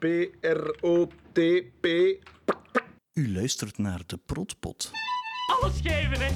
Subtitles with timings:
[0.00, 1.86] P-R-O-T-P.
[3.12, 4.90] U luistert naar de Protpot.
[5.60, 6.28] Alles geven, hè?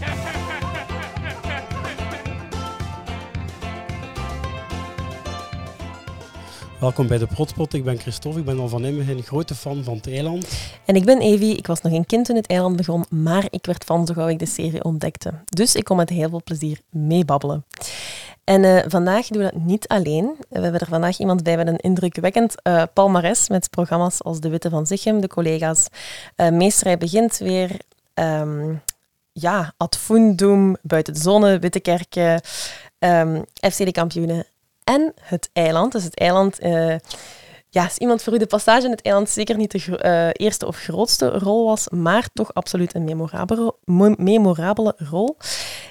[6.81, 7.75] Welkom bij de Protpot.
[7.75, 8.39] Ik ben Christophe.
[8.39, 10.49] Ik ben al van in het begin grote fan van het eiland.
[10.85, 11.57] En ik ben Evie.
[11.57, 14.29] Ik was nog een kind toen het eiland begon, maar ik werd fan zo gauw
[14.29, 15.33] ik de serie ontdekte.
[15.45, 17.65] Dus ik kom met heel veel plezier meebabbelen.
[18.45, 20.37] En eh, vandaag doen we dat niet alleen.
[20.49, 24.49] We hebben er vandaag iemand bij met een indrukwekkend uh, palmares met programma's als De
[24.49, 25.87] Witte van Zichem, de collega's.
[26.37, 27.71] Uh, Meesterij begint weer.
[28.15, 28.83] Um,
[29.33, 32.41] ja, Ad Fundum, Buiten de Zonne, Witte Kerken,
[32.99, 34.47] um, FC de Kampioenen
[34.85, 35.93] en het eiland.
[35.93, 36.59] Dus het eiland,
[37.75, 40.67] ja, is iemand voor u de passage in het eiland zeker niet de uh, eerste
[40.67, 43.75] of grootste rol was, maar toch absoluut een memorabele,
[44.17, 45.37] memorabele rol.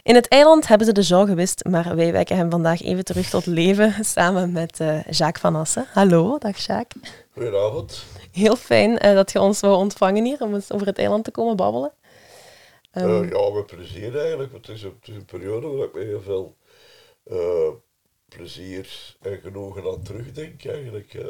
[0.04, 3.30] In het eiland hebben ze de Jean gewist, maar wij wekken hem vandaag even terug
[3.30, 5.88] tot leven samen met uh, Jacques van Assen.
[5.94, 7.12] Hallo, dag Jacques.
[7.34, 8.06] Goedenavond.
[8.32, 11.56] Heel fijn dat je ons wou ontvangen hier om eens over het eiland te komen
[11.56, 11.92] babbelen.
[12.94, 14.54] Um, ja, met plezier eigenlijk.
[14.54, 16.56] Het is, een, het is een periode waar ik me heel veel
[18.36, 21.14] plezier en genoegen aan terugdenk eigenlijk.
[21.14, 21.26] Uh,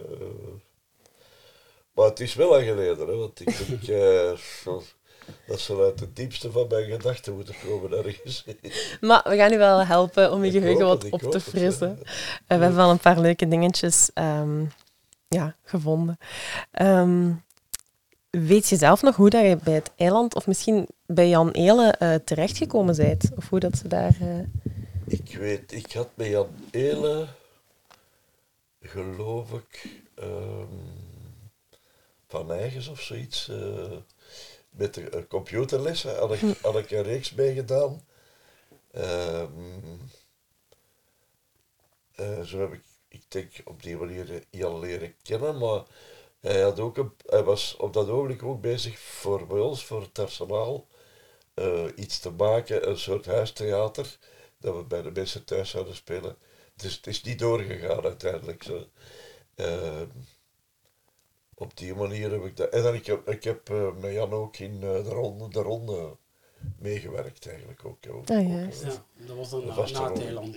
[1.94, 4.32] maar het is wel lang geleden, hè, want ik denk uh,
[5.48, 8.46] dat ze uit het diepste van mijn gedachten moeten komen ergens.
[9.02, 11.90] Maar we gaan u wel helpen om je geheugen wat op te frissen.
[11.90, 12.00] Het,
[12.48, 14.72] we hebben wel een paar leuke dingetjes um,
[15.28, 16.18] ja, gevonden.
[16.82, 17.44] Um,
[18.30, 21.96] weet je zelf nog hoe dat je bij het eiland, of misschien bij Jan Eelen,
[22.00, 23.30] uh, terechtgekomen bent?
[23.36, 24.18] Of hoe dat ze daar...
[25.06, 27.36] Ik weet, ik had bij Jan Eelen,
[28.82, 30.70] geloof ik, um,
[32.28, 33.98] van eigens of zoiets, uh,
[34.70, 38.06] met de uh, computerlessen had ik, had ik een reeks meegedaan.
[38.96, 40.00] Um,
[42.16, 45.84] uh, zo heb ik, ik denk, op die manier Jan leren kennen, maar
[46.40, 50.02] hij, had ook een, hij was op dat ogenblik ook bezig voor bij ons, voor
[50.02, 50.88] het arsenaal,
[51.96, 54.18] iets te maken, een soort huistheater
[54.64, 56.36] dat we bij de mensen thuis zouden spelen.
[56.76, 58.64] Dus het is niet doorgegaan uiteindelijk.
[58.64, 58.86] Zo.
[59.56, 60.02] Uh,
[61.54, 62.70] op die manier heb ik dat.
[62.70, 65.62] En dan, ik heb ik heb uh, met Jan ook in uh, de ronde, de
[65.62, 66.18] ronde
[66.80, 67.98] meegewerkt eigenlijk ook.
[68.10, 68.84] ook, ah, juist.
[68.84, 68.92] Ja,
[69.26, 70.12] dat was dan na.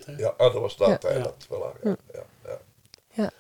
[0.05, 0.17] Hè?
[0.17, 1.47] Ja, ah, dat was na het eiland.
[1.49, 1.57] Ja.
[1.57, 2.61] Voilà, ja, ja, ja.
[3.13, 3.31] ja.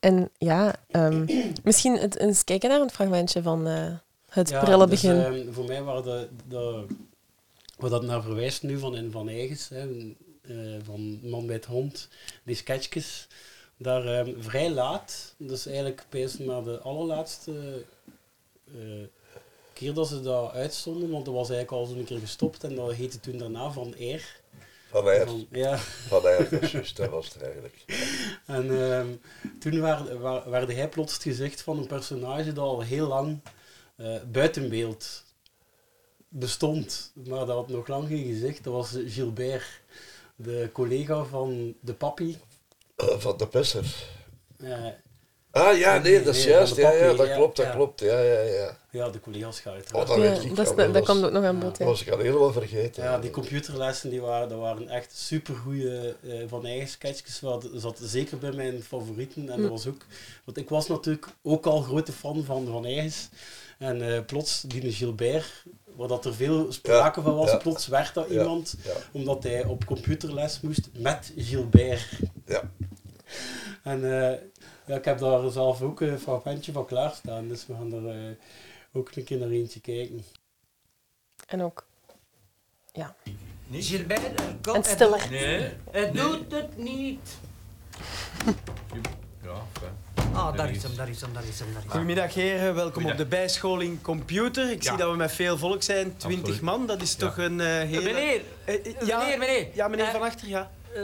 [0.00, 1.26] En ja, um,
[1.64, 3.66] misschien het, eens kijken naar een fragmentje van
[4.28, 5.46] het ja, prille dus, begin.
[5.46, 6.86] Uh, voor mij waren de, de
[7.78, 9.86] waar dat naar verwijst nu van in Van Eigens, hè,
[10.42, 12.08] uh, van Man bij het Hond,
[12.44, 13.26] die sketchjes,
[13.76, 17.84] daar um, vrij laat, dus eigenlijk pees maar de allerlaatste
[18.74, 19.04] uh,
[19.72, 22.92] keer dat ze dat uitstonden, want dat was eigenlijk al zo'n keer gestopt en dat
[22.92, 24.42] heette toen daarna Van Eer.
[24.90, 25.26] Van Eer.
[25.26, 25.76] Van, ja.
[25.78, 27.84] Van Eer, juist, dat was het eigenlijk.
[28.46, 29.20] En um,
[29.60, 30.18] toen werd,
[30.48, 33.40] werd hij plots het gezicht van een personage dat al heel lang
[33.96, 35.24] uh, buiten beeld
[36.34, 38.64] bestond, maar dat had nog lang geen gezicht.
[38.64, 39.80] Dat was Gilbert,
[40.36, 42.38] de collega van de papi.
[42.96, 43.94] Uh, van de Pesser.
[44.58, 44.86] Uh,
[45.50, 46.76] ah ja, nee, dat is nee, juist.
[46.76, 47.72] Ja, ja, dat ja, klopt, dat ja.
[47.72, 48.00] klopt.
[48.00, 48.76] Ja, ja, ja.
[48.90, 51.44] Ja, de collega's gaat oh, dat, weet ik, dat, ja, dat, dat komt ook nog
[51.44, 51.78] aan bod.
[51.78, 53.02] Dat was ik al helemaal vergeten.
[53.02, 57.38] Ja, die computerlessen die waren, dat waren echt supergoeie uh, van eigen sketchjes.
[57.38, 59.48] Dat zat zeker bij mijn favorieten.
[59.48, 59.60] En Hm.
[59.60, 60.02] dat was ook,
[60.44, 63.28] want ik was natuurlijk ook al grote fan van Van Eigens.
[63.78, 65.64] En uh, plots, die Gilbert,
[65.96, 67.56] waar dat er veel sprake Ja, van was, ja.
[67.56, 68.92] plots werd dat Ja, iemand, ja.
[69.12, 72.20] omdat hij op computerles moest met Gilbert.
[72.46, 72.62] Ja.
[73.82, 74.38] En eh,
[74.86, 78.36] ja, ik heb daar zelf ook een fragmentje van klaarstaan, dus we gaan er eh,
[78.92, 80.24] ook een keer naar eentje kijken.
[81.46, 81.86] En ook,
[82.92, 83.16] ja.
[83.72, 84.76] Gilbert, er komt...
[84.76, 85.30] En stiller.
[85.30, 85.70] Nee.
[85.90, 87.28] Hij doet het niet.
[89.42, 90.03] Ja, fijn.
[90.34, 91.68] Ah, daar is hem, daar is hem, daar is hem.
[91.68, 91.90] Daar is hem.
[91.90, 94.70] Goedemiddag heren, welkom op de bijscholing computer.
[94.70, 94.88] Ik Ja.
[94.88, 96.60] zie dat we met veel volk zijn, 20 Absoluut.
[96.60, 97.18] man, dat is Ja.
[97.18, 98.02] toch een eh hele...
[98.12, 98.40] Meneer,
[99.06, 99.66] ja, meneer, meneer.
[99.74, 100.70] Ja, meneer van achter, ja.
[100.94, 101.02] eh,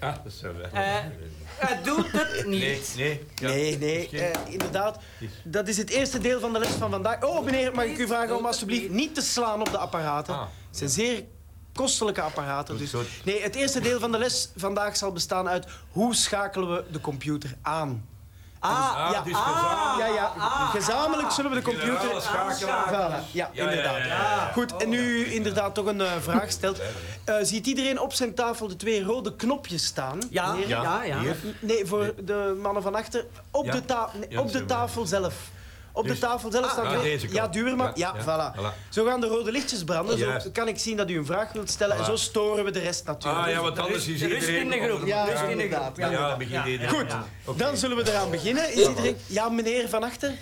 [0.00, 0.52] Ah, dat is zo.
[0.72, 2.60] Hij doet het niet.
[2.60, 3.20] Nee, nee.
[3.34, 4.98] ja, nee, nee, eh, inderdaad.
[5.44, 7.22] Dat is het eerste deel van de les van vandaag.
[7.24, 10.34] Oh, meneer, mag ik u vragen om alsjeblieft niet te slaan op de apparaten?
[10.34, 11.24] Ah, Het zijn zeer
[11.74, 12.78] kostelijke apparaten.
[12.78, 12.92] Dus.
[13.24, 17.00] Nee, het eerste deel van de les vandaag zal bestaan uit hoe schakelen we de
[17.00, 18.08] computer aan.
[18.64, 20.14] Ah, ja, dus ah, gezamenlijk.
[20.14, 20.66] ja, ja.
[20.66, 22.22] Gezamenlijk zullen we de computer...
[22.22, 23.96] Voilà, ja, inderdaad.
[23.96, 24.50] ja, ja, ja.
[24.52, 26.80] Goed, en nu inderdaad toch een eh, vraag stelt.
[27.24, 30.18] Eh, ziet iedereen op zijn tafel de twee rode knopjes staan?
[30.30, 31.18] Ja, ja, ja.
[31.58, 33.26] Nee, voor de mannen van achter.
[33.50, 33.72] Op, Ja.
[33.72, 35.34] de, ta nee, Ja, op de tafel zelf.
[35.96, 36.86] Op de tafel zelf staan.
[36.86, 37.90] Ah, ja, duur maar.
[37.94, 38.58] Ja, Ja, voilà.
[38.58, 38.88] voilà.
[38.88, 40.18] Zo gaan de rode lichtjes branden.
[40.18, 40.52] Zo Juist.
[40.52, 41.96] kan ik zien dat u een vraag wilt stellen.
[41.96, 43.44] En zo storen we de rest natuurlijk.
[43.44, 44.72] Ah ja, want anders is Rust iedereen...
[44.72, 45.06] in de groep.
[45.06, 45.96] Ja, Rust in de inderdaad, groep.
[45.96, 46.10] ja.
[46.10, 46.88] Ja, dan begint iedereen.
[47.44, 48.72] Goed, dan zullen we eraan beginnen.
[48.72, 49.16] Is iedereen...
[49.26, 50.32] Ja, meneer van achter?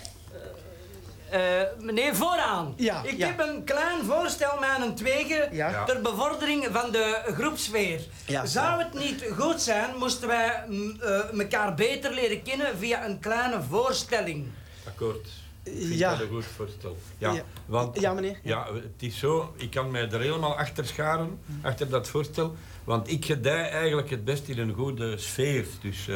[1.29, 1.39] Eh,
[1.79, 3.27] meneer Vooraan, Ja, ik ja.
[3.27, 5.07] heb een klein voorstel met een
[5.51, 5.69] Ja.
[5.69, 5.83] Ja.
[5.83, 8.01] ter bevordering van de groepsfeer.
[8.25, 8.45] Ja.
[8.45, 10.63] Zou het niet goed zijn, moesten wij
[11.01, 14.47] eh, elkaar beter leren kennen via een kleine voorstelling?
[14.87, 15.27] Akkoord.
[15.63, 16.11] Vind Ja.
[16.11, 16.97] dat een goed voorstel.
[17.17, 17.43] Ja, Ja.
[17.65, 18.39] Want, Ja, meneer.
[18.43, 22.55] Ja, het is zo, ik kan mij er helemaal achter scharen, achter dat voorstel.
[22.83, 25.65] Want ik gedij eigenlijk het best in een goede sfeer.
[25.81, 26.15] Dus, eh,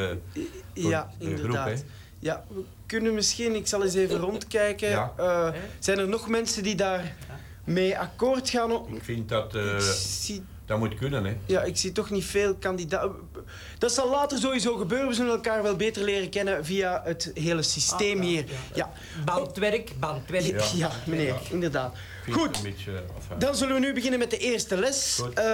[0.74, 1.68] Ja, de groep, inderdaad.
[1.68, 1.74] hè.
[2.18, 3.54] ja, we kunnen misschien...
[3.54, 4.88] Ik zal eens even rondkijken.
[4.88, 5.12] Ja.
[5.16, 7.14] Eh, zijn er nog mensen die daar
[7.64, 8.70] mee akkoord gaan?
[8.94, 9.80] ik vind dat eh, Ik
[10.20, 11.24] zie dat moet kunnen.
[11.24, 11.36] Hè.
[11.46, 13.12] Ja, ik zie toch niet veel kandidaten.
[13.78, 15.08] Dat zal later sowieso gebeuren.
[15.08, 18.44] We zullen elkaar wel beter leren kennen via het hele systeem Ah, ja, hier.
[18.48, 18.54] ja.
[18.74, 18.92] Ja,
[19.24, 20.44] Bandwerk, bandwerk.
[20.60, 20.90] ja, Ja.
[21.06, 21.38] meneer, Ja.
[21.50, 21.96] inderdaad.
[22.30, 25.18] Goed, beetje, eh, enfin, dan zullen we nu beginnen met de eerste les.
[25.22, 25.34] Goed.
[25.34, 25.44] Eh,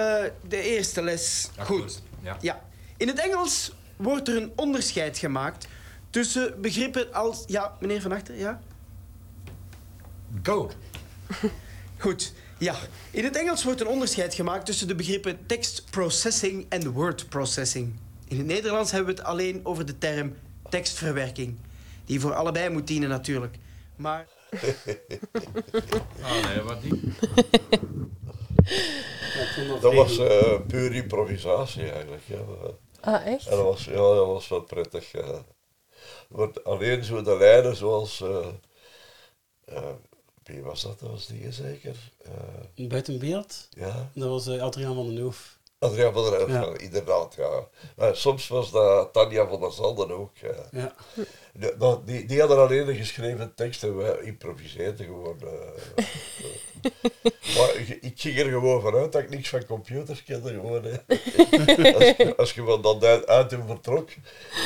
[0.47, 1.49] de eerste les.
[1.59, 2.01] Goed.
[2.21, 2.37] Ja.
[2.41, 2.61] Ja.
[2.97, 5.67] In het Engels wordt er een onderscheid gemaakt
[6.09, 7.43] tussen begrippen als...
[7.47, 8.61] Ja, meneer Van Achter, ja?
[10.43, 10.71] Go!
[11.97, 12.75] Goed, ja.
[13.11, 17.93] In het Engels wordt een onderscheid gemaakt tussen de begrippen text processing en word processing.
[18.27, 20.35] In het Nederlands hebben we het alleen over de term
[20.69, 21.57] tekstverwerking.
[22.05, 23.55] Die voor allebei moet dienen natuurlijk.
[23.95, 24.27] Maar
[26.21, 26.77] Ah nee, wat
[29.55, 32.23] vond dat was eh puur improvisatie eigenlijk.
[32.25, 32.39] Ja.
[33.01, 33.47] Ah, echt?
[33.47, 35.11] En dat was, ja, dat was wel prettig.
[35.11, 35.45] Ja.
[36.29, 38.21] Maar alleen zo de lijnen zoals...
[38.21, 38.47] eh,
[39.65, 39.89] eh,
[40.45, 40.99] wie was dat?
[40.99, 41.95] Dat was die zeker?
[42.75, 45.57] Eh, Buiten beeld, ja, dat was eh, Adriaan van den Hoof.
[45.79, 46.61] Adriaan van Ja.
[46.61, 47.35] ja, inderdaad.
[47.37, 47.67] Ja.
[47.95, 50.31] Maar soms was dat Tanja van der Zanden ook.
[50.71, 50.95] Ja.
[51.77, 55.37] Dat- die, die hadden alleen een geschreven tekst en wij improviseerden gewoon.
[55.41, 56.05] eh,
[57.57, 60.49] maar ik, ik ging er gewoon vanuit dat ik niks van computers kende.
[60.49, 60.91] Gewoon, hè.
[61.93, 64.09] als, je- als je van dat uit, en vertrok,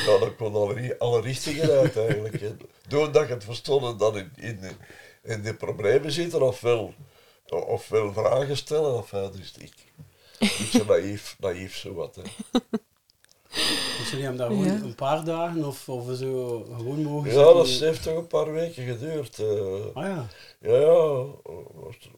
[0.06, 2.40] dan kon alle, alle richtingen uit eigenlijk.
[2.42, 2.56] hè.
[2.88, 4.60] Doordat je het verstond en dan in, in,
[5.24, 6.94] in de problemen zitten, ofwel,
[7.50, 9.74] ofwel vragen stellen, of ja, dus ik.
[10.40, 12.16] Beetje naïef, naïef zo wat.
[12.16, 12.22] Hè.
[13.98, 14.74] Dus jullie hebben daar gewoon Ja.
[14.84, 18.86] een paar dagen of, of zo gewoon mogen Ja, dat heeft toch een paar weken
[18.86, 19.40] geduurd.
[19.40, 19.86] eh.
[19.94, 20.28] Ah ja.
[20.60, 21.26] Ja, ja.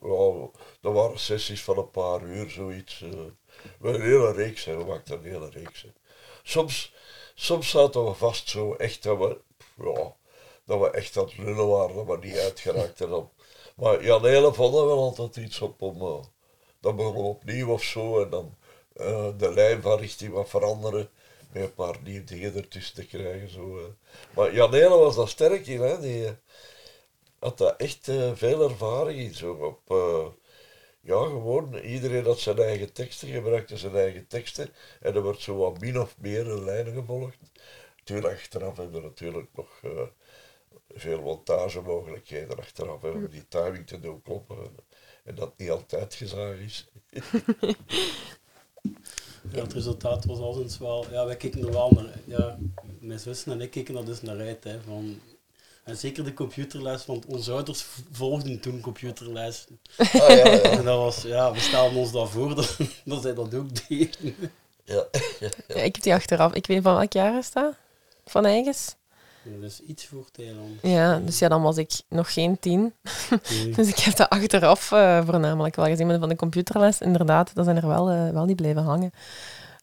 [0.01, 0.49] ja,
[0.81, 3.01] dat waren sessies van een paar uur, zoiets.
[3.01, 3.09] eh.
[3.79, 4.77] Wel een hele reeks, hè.
[4.77, 5.81] we maakten een hele reeks.
[5.81, 5.89] hè.
[6.43, 6.93] Soms,
[7.35, 9.37] soms zaten we vast zo echt dat we,
[9.83, 10.13] ja,
[10.71, 12.97] dat we echt aan het lullen waren, dat we niet uitgeraakt.
[12.97, 13.29] Dan,
[13.75, 16.23] maar Jan Hele vond er wel altijd iets op om, eh,
[16.79, 18.55] dan begonnen opnieuw of zo en dan
[18.93, 21.09] eh, de lijn van richting wat veranderen.
[21.51, 23.49] Met een paar nieuwe dingen ertussen te krijgen.
[23.49, 23.83] Zo, eh.
[24.35, 25.99] Maar Jan Hele was daar sterk in, hè.
[25.99, 26.27] Die,
[27.39, 29.33] had daar echt veel ervaring in.
[29.35, 29.81] Zo op,
[31.01, 34.69] ja, gewoon, iedereen had zijn eigen teksten, gebruikte zijn eigen teksten.
[35.01, 37.37] En er werd zo wat min of meer een lijn gevolgd.
[38.03, 39.81] Toen achteraf hebben we natuurlijk nog
[40.95, 44.57] veel montagemogelijkheden achteraf, om die timing te doen kloppen.
[45.23, 46.87] En dat niet altijd gezaagd is.
[49.51, 51.05] Ja, het resultaat was al eens wel...
[51.11, 52.19] Ja, wij keken er wel naar...
[52.25, 52.57] Ja,
[52.99, 54.63] mijn zussen en ik keken er dus naar uit.
[54.63, 55.19] Hè, van,
[55.83, 59.67] en zeker de computerles, want onze ouders volgden toen computerles.
[59.97, 60.61] Ah, ja, ja.
[60.77, 61.21] En dat was...
[61.21, 64.35] Ja, we stelden ons dat voor dat, dat zij dat ook deden.
[64.83, 65.05] ja.
[65.67, 66.53] Ja, ik heb die achteraf.
[66.53, 67.75] Ik weet van welk jaar is dat?
[68.25, 68.95] Van eigens?
[69.43, 70.81] Dat is iets Thailand.
[70.81, 72.93] Ja, dus ja, dan was ik nog geen tien.
[73.75, 76.07] Dus ik heb dat achteraf eh, voornamelijk wel gezien.
[76.07, 79.11] Maar van de computerles, inderdaad, dat zijn er wel, eh, wel niet blijven hangen.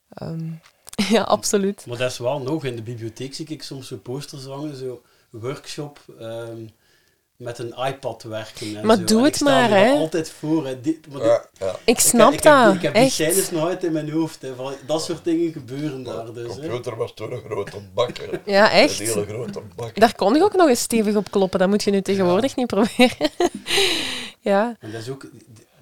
[0.09, 0.51] Ehm,
[1.15, 1.87] ja, absoluut.
[1.87, 2.65] Maar dat is wel nog.
[2.65, 6.67] In de bibliotheek zie ik soms zo posters hangen, zo workshop ehm,
[7.39, 8.77] met een iPad werken.
[8.77, 9.05] En Maar zo.
[9.05, 9.91] doe En het ik maar, hè.
[9.91, 10.67] altijd voor.
[10.67, 10.81] Hè.
[10.81, 11.77] Dit, maar dit- Ja, ja.
[11.85, 12.67] Ik snap ik, dat.
[12.67, 14.43] Ik heb, ik heb die scènes nog uit in mijn hoofd.
[14.43, 16.55] Hè, van, dat soort dingen gebeuren daar De dus.
[16.55, 16.61] Hè.
[16.61, 18.19] computer was toen een grote bak.
[18.19, 18.25] hè.
[18.53, 19.01] Ja, echt.
[19.01, 20.01] Een hele grote bak.
[20.01, 21.59] Daar kon je ook nog eens stevig op kloppen.
[21.59, 23.31] Dat moet je nu tegenwoordig niet proberen.
[24.41, 24.77] ja.
[24.81, 25.27] En dat is ook...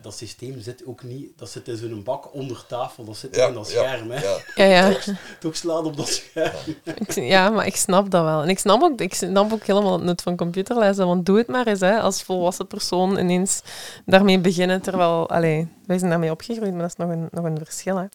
[0.06, 1.38] Dat systeem zit ook niet...
[1.38, 3.04] Dat zit in zo'n bak onder tafel.
[3.04, 4.10] Dat zit Ja, in dat ja, scherm.
[4.10, 4.22] Hè.
[4.22, 4.36] ja.
[4.54, 4.96] Ja, ja.
[5.40, 6.54] Toch slaan op dat scherm.
[6.94, 8.42] Ik- ja, maar ik snap dat wel.
[8.42, 11.06] En ik snap ook, ik snap ook helemaal het nut van computerlessen.
[11.06, 13.62] Want doe het maar eens, hè, als volwassen persoon ineens
[14.04, 14.82] daarmee beginnen.
[14.82, 17.96] Terwijl, allee, wij zijn daarmee opgegroeid, maar dat is nog een, nog een verschil.
[17.96, 18.06] Hè.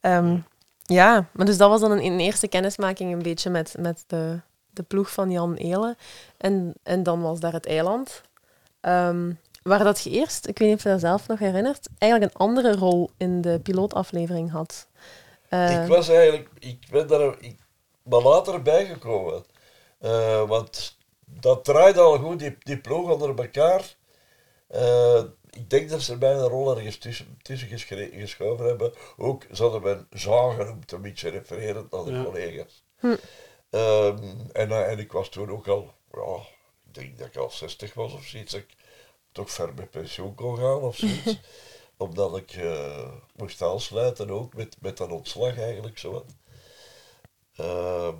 [0.00, 0.36] Ehm,
[0.82, 4.40] ja, maar dus dat was dan een, een eerste kennismaking een beetje met, met de,
[4.70, 5.96] de ploeg van Jan Eelen.
[6.36, 8.22] En, en dan was daar het eiland.
[8.80, 9.30] Ehm,
[9.68, 12.40] waar dat je eerst, ik weet niet of je dat zelf nog herinnert, eigenlijk een
[12.40, 14.88] andere rol in de pilootaflevering had.
[15.48, 17.56] Eh, Ik was eigenlijk, ik ben daar ik
[18.02, 19.44] ben later bijgekomen.
[19.98, 23.94] Eh, want dat draaide al goed, die, die ploeg onder elkaar.
[24.68, 27.68] Eh, ik denk dat ze bijna een rol ergens tussen, tussen
[28.12, 28.92] geschoven hebben.
[29.16, 32.24] Ook, ze hadden mij Jean genoemd, een beetje refererend naar de Ja.
[32.24, 32.84] collega's.
[33.70, 34.18] Ehm,
[34.52, 36.36] en, en ik was toen ook al, ja,
[36.86, 38.66] ik denk dat ik al 60 was of zoiets, ik
[39.38, 41.40] toch ver met pensioen kon gaan of zoiets.
[41.96, 46.24] Omdat ik eh, moest aansluiten ook met, met dat ontslag eigenlijk zo.
[47.56, 48.14] Ehm,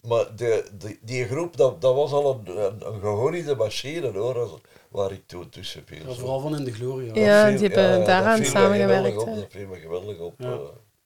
[0.00, 4.60] maar de, de, die groep, dat, dat was al een, een, een machine hoor, als-
[4.88, 5.98] waar ik toen tussen viel.
[5.98, 6.14] Ja, zo.
[6.14, 7.14] vooral van in de gloria.
[7.14, 9.40] Ja, viel- die hebben daaraan samengewerkt, geweldig op, hè.
[9.40, 10.34] Dat viel me geweldig op.
[10.38, 10.52] Ja.
[10.52, 10.58] eh.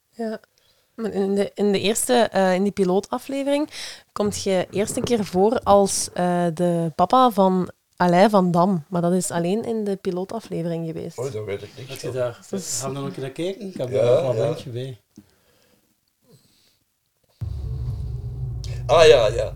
[0.09, 0.39] Ja.
[0.95, 3.69] Maar in de, in de eerste, eh, in die pilootaflevering,
[4.11, 8.83] komt je eerst een keer voor als eh, de papa van Alain van Dam.
[8.87, 11.17] Maar dat is alleen in de pilootaflevering geweest.
[11.17, 11.89] Oh, dat weet ik niet.
[11.89, 13.67] Heb je daar, is- gaan we nog een keer naar kijken?
[13.67, 14.45] Ik heb Ja, daar nog een ja.
[14.45, 14.97] bandje bij.
[18.85, 19.51] Ah ja, ja.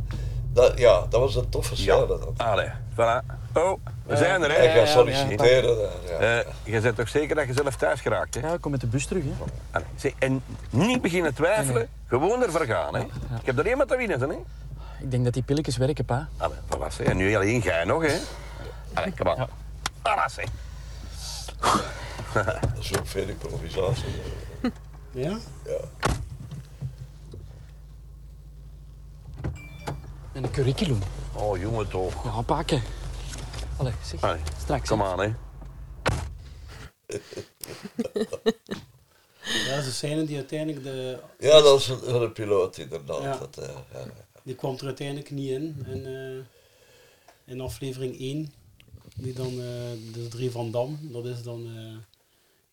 [0.54, 1.82] Dat, ja, dat was een toffe Ja.
[1.82, 2.08] scène.
[2.08, 2.30] Dat.
[2.38, 3.26] Allee, voilà.
[3.54, 3.74] Oh,
[4.06, 4.62] we zijn er, hè?
[4.80, 5.78] ja, solliciteren.
[5.78, 6.40] daar, ja.
[6.40, 8.42] Eh, je bent toch zeker dat je zelf thuis geraakt, hè?
[8.48, 9.30] Ja, ik kom met de bus terug, hè.
[9.72, 13.02] Allee, zeg, en niet beginnen twijfelen, gewoon ervoor gaan, hè?
[13.02, 14.36] Ik heb er iemand te winnen, hè?
[15.02, 16.30] Ik denk dat die pilletjes werken, pa.
[16.38, 17.08] Allee, voilà, zeg.
[17.08, 18.20] En nu alleen jij nog, hè?
[18.94, 19.50] Allee, kom aan.
[20.00, 20.46] Voilà, zeg.
[22.34, 24.22] Dat is ook veel improvisatie.
[25.12, 25.38] Ja?
[25.66, 25.80] Ja.
[30.34, 31.00] En een curriculum.
[31.34, 32.24] Oh, jongen, toch.
[32.24, 32.82] Ja, pakken.
[33.78, 34.22] Allee, zeg.
[34.22, 35.34] Allee, Straks, kom aan, hè?
[39.42, 41.20] Ja, dat is een scène die uiteindelijk de...
[41.40, 43.22] ja, dat is een, een piloot inderdaad.
[43.22, 43.38] Ja.
[43.38, 44.06] Dat, eh, ja.
[44.44, 45.86] Die kwam er uiteindelijk niet in.
[45.88, 46.44] In, eh,
[47.54, 48.54] in aflevering 1.
[49.16, 51.00] Die dan, eh, de drie van Dam.
[51.02, 51.98] Dat is dan eh,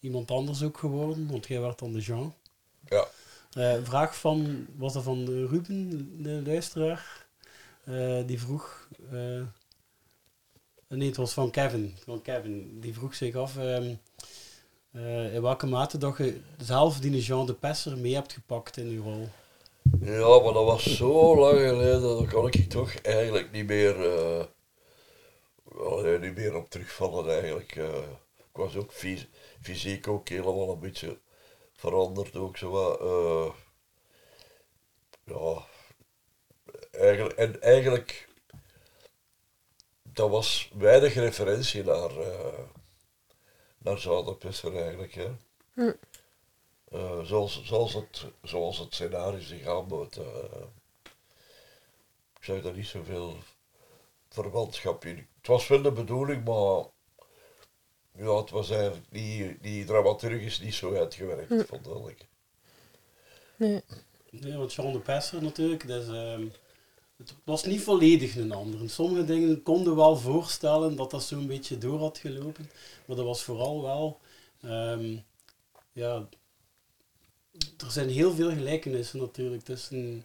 [0.01, 1.31] iemand anders ook geworden.
[1.31, 2.35] Want jij werd dan de Jean.
[2.89, 3.07] Ja.
[3.83, 7.27] Vraag van, was dat van Ruben, de luisteraar?
[8.27, 8.89] Die vroeg...
[10.89, 11.97] eh, nee, het was van Kevin.
[12.05, 12.81] Van Kevin.
[12.81, 13.57] Die vroeg zich af...
[13.57, 13.95] ehm,
[14.91, 18.91] eh, in welke mate dat je zelf die Jean de Pesser mee hebt gepakt in
[18.91, 19.29] je rol.
[20.01, 24.45] Ja, maar dat was zo lang geleden, dat kan ik toch eigenlijk niet meer, eh,
[26.21, 27.77] niet meer op terugvallen eigenlijk.
[27.77, 27.99] eh.
[28.37, 29.29] ik was ook fys-
[29.63, 31.19] fysiek ook helemaal een beetje
[31.73, 33.01] veranderd ook zo wat.
[33.01, 33.53] eh.
[35.25, 35.65] ja,
[36.91, 38.29] eigenlijk, en eigenlijk,
[40.03, 42.11] dat was weinig referentie naar,
[43.79, 45.13] naar Zuiderpisser eigenlijk.
[45.15, 45.31] Hè.
[46.93, 50.17] Eh, zoals, zoals, het, zoals het scenario zich aanbod.
[50.17, 50.63] eh
[52.39, 53.37] ik zag daar niet zoveel
[54.29, 55.17] verwantschap in.
[55.17, 56.85] Het was wel de bedoeling, maar
[58.27, 62.27] ja, het was eigenlijk niet, niet dramaturgisch niet zo uitgewerkt, vond ik.
[63.57, 63.83] Nee.
[64.31, 66.47] Nee, want Jean de Pesser natuurlijk, dus, ehm,
[67.17, 68.81] het was niet volledig een ander.
[68.81, 72.71] En Sommige dingen konden wel voorstellen dat dat zo'n beetje door had gelopen.
[73.05, 74.19] Maar dat was vooral wel...
[74.63, 75.17] ehm,
[75.93, 76.29] ja,
[77.85, 80.25] er zijn heel veel gelijkenissen natuurlijk tussen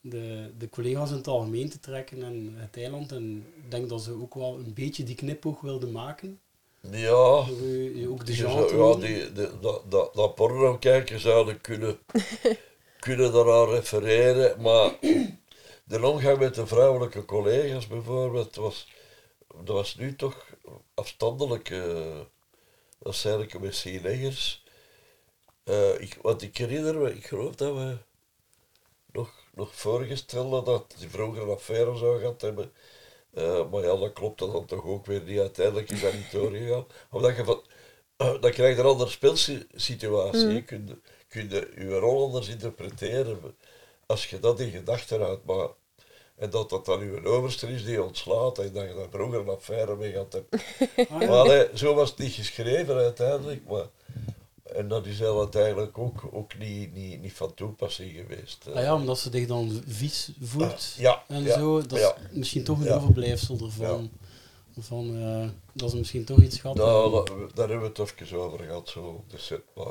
[0.00, 3.12] de, de collega's in het algemeen te trekken en het eiland.
[3.12, 6.40] En ik denk dat ze ook wel een beetje die knipoog wilden maken.
[6.90, 7.12] Ja,
[8.08, 11.98] ook de ja die, dat, dat, dat porno-kijkers zouden kunnen,
[13.00, 14.98] kunnen daaraan refereren, maar
[15.84, 18.88] de omgang met de vrouwelijke collega's bijvoorbeeld was,
[19.46, 20.46] dat was nu toch
[20.94, 21.70] afstandelijk.
[21.70, 22.20] eh
[23.04, 24.63] dat zijn eigenlijk misschien leggers.
[25.64, 27.96] Eh, ik, want ik herinner me, ik geloof dat we
[29.12, 32.72] nog, nog voorgesteld hadden dat die vroeger een affaire zou gehad hebben.
[33.30, 35.38] Eh, maar ja, dat klopt dan toch ook weer niet.
[35.38, 36.86] Uiteindelijk is dat niet doorgegaan.
[37.10, 37.62] Omdat je van,
[38.16, 40.48] dan krijg je een andere speelsituatie.
[40.48, 40.90] Je kunt,
[41.28, 43.56] kun je je rol anders interpreteren
[44.06, 45.44] als je dat in gedachten houdt.
[45.44, 45.68] Maar,
[46.36, 49.48] en dat dat dan uw overste is die ontslaat en dat je daar vroeger een
[49.48, 50.56] affaire mee gehad hebt.
[51.10, 51.28] Ah.
[51.28, 53.68] Maar zo was het niet geschreven uiteindelijk.
[53.68, 53.86] Maar,
[54.74, 58.66] en dat is uiteindelijk ook, ook niet, niet, niet van toepassing geweest.
[58.66, 58.74] eh.
[58.74, 61.86] Ah ja, omdat ze zich dan vies voelt Ja, en ja, zo.
[61.86, 62.94] Dat is misschien toch een Ja.
[62.94, 64.10] overblijfsel ervan.
[64.78, 68.64] Van, eh, dat ze misschien toch iets gehad Nou, daar hebben we het even over
[68.64, 69.62] gehad, zo op de set.
[69.74, 69.86] Maar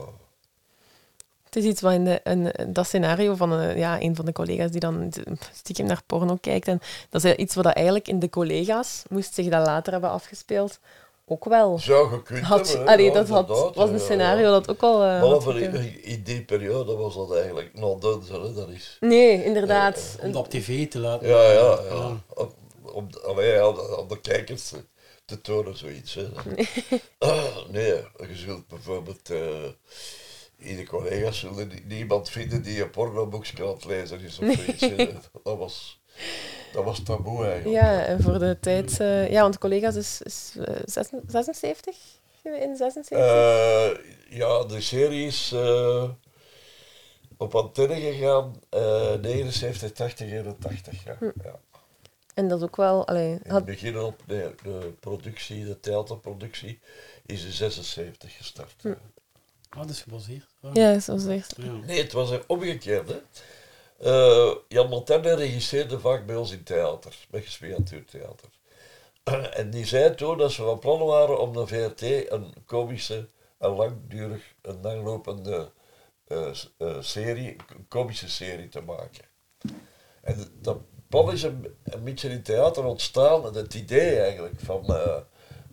[1.43, 4.31] Het is iets wat in de, een, dat scenario van een, ja, een van de
[4.31, 5.11] collega's die dan
[5.53, 6.67] stiekem naar porno kijkt.
[6.67, 10.09] En dat is iets wat dat eigenlijk in de collega's, moest zich dat later hebben
[10.09, 10.79] afgespeeld,
[11.25, 12.67] ook wel zou gekund had.
[12.67, 12.85] hebben.
[12.87, 12.91] hè.
[12.93, 14.49] Allee, Ja, dat had, was een scenario ja.
[14.51, 14.93] dat ook al...
[15.03, 15.23] eh, Maar
[16.23, 17.69] die periode was dat eigenlijk
[18.01, 18.53] done, hè.
[18.53, 18.97] dat is...
[18.99, 20.17] Nee, inderdaad.
[20.21, 21.27] Om dat op tv te laten.
[21.27, 22.21] Ja, ja, Ja.
[22.93, 23.07] Om,
[24.09, 24.85] de kijkers te,
[25.25, 26.13] te tonen, zoiets.
[26.13, 26.27] Hè.
[27.19, 27.93] Ah, nee,
[28.27, 29.29] je zult bijvoorbeeld...
[29.29, 29.39] eh
[30.57, 34.53] in de collega's zullen nie- niemand vinden die een pornoboekje aan het lezen is of
[34.53, 34.79] zoiets.
[35.43, 36.01] dat was...
[36.73, 37.81] Dat was taboe eigenlijk.
[37.81, 38.99] Ja, en voor de tijd...
[38.99, 41.95] eh, ja, want collega's is, is eh, zes- 76?
[42.43, 43.17] In 76?
[43.17, 43.89] Eh,
[44.29, 46.09] ja, de serie is eh,
[47.37, 51.03] op antenne gegaan eh 79, 80, 81.
[51.03, 51.15] Ja.
[51.19, 51.25] Hm.
[51.43, 51.59] Ja.
[52.33, 53.07] En dat is ook wel...
[53.07, 56.79] Allee, In het had, begin op de, de productie, de theaterproductie,
[57.25, 58.73] is in 76 gestart.
[58.81, 58.93] Hm.
[59.69, 60.45] Ah, dat is gebaseerd.
[60.61, 60.73] Ah.
[60.73, 61.53] ja, zo zegt.
[61.57, 61.71] Ja.
[61.85, 63.09] Nee, het was er omgekeerd.
[63.09, 63.15] Hè.
[63.97, 68.49] Eh, Jan Montaigne regisseerde vaak bij ons in theater, bij Gespiatuurtheater.
[69.59, 73.69] en die zei toen dat ze van plan waren om de VRT een komische en
[73.69, 75.71] langdurig, een langlopende
[76.27, 77.55] eh, eh, serie,
[77.87, 79.25] komische serie te maken.
[80.21, 81.67] En dat plan is een,
[82.03, 84.85] beetje in theater ontstaan, het idee eigenlijk van,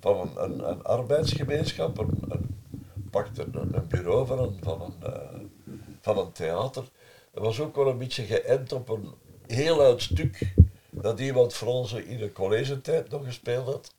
[0.00, 5.52] van een, een, een arbeidsgemeenschap, een, een, een, bureau van een, van, een,
[6.00, 6.84] van een theater.
[7.30, 9.14] Was ook wel een beetje geënt op een
[9.46, 10.52] heel oud stuk
[10.90, 13.94] dat iemand van ons in de collegetijd nog gespeeld had.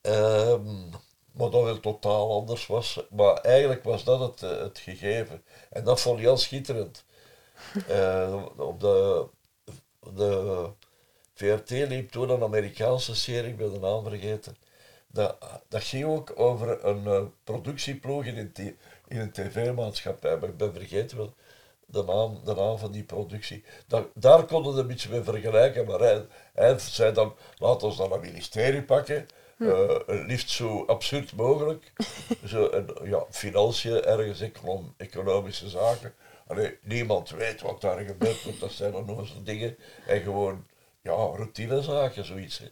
[0.00, 0.88] Ehm,
[1.32, 3.00] maar dat wel totaal anders was.
[3.10, 5.42] Maar eigenlijk was dat het, eh, het gegeven.
[5.70, 7.04] En dat vond Jan schitterend.
[7.88, 9.26] Eh, op de,
[10.14, 10.70] de
[11.34, 14.56] VRT liep toen een Amerikaanse serie, ik ben de naam vergeten.
[15.06, 15.36] Dat,
[15.68, 18.52] dat ging ook over een eh, productieploeg in een,
[19.08, 20.36] in een tv-maatschappij.
[20.36, 21.34] Maar ik ben vergeten wel
[21.90, 23.64] de naam, de naam van die productie.
[23.86, 27.96] Daar, daar konden we een beetje mee vergelijken, maar hij, hij zei dan, laat ons
[27.96, 29.26] dan een ministerie pakken.
[29.58, 31.92] eh, liefst zo absurd mogelijk.
[32.52, 36.14] zo, en, ja, financiën, ergens econom, economische zaken.
[36.46, 39.76] Allee, niemand weet wat daar gebeurt, want dat zijn dan onze dingen.
[40.06, 40.66] En gewoon,
[41.02, 42.58] ja, routinezaken, zoiets.
[42.58, 42.66] hè.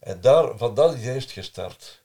[0.00, 2.02] En daar, van dat idee is het gestart.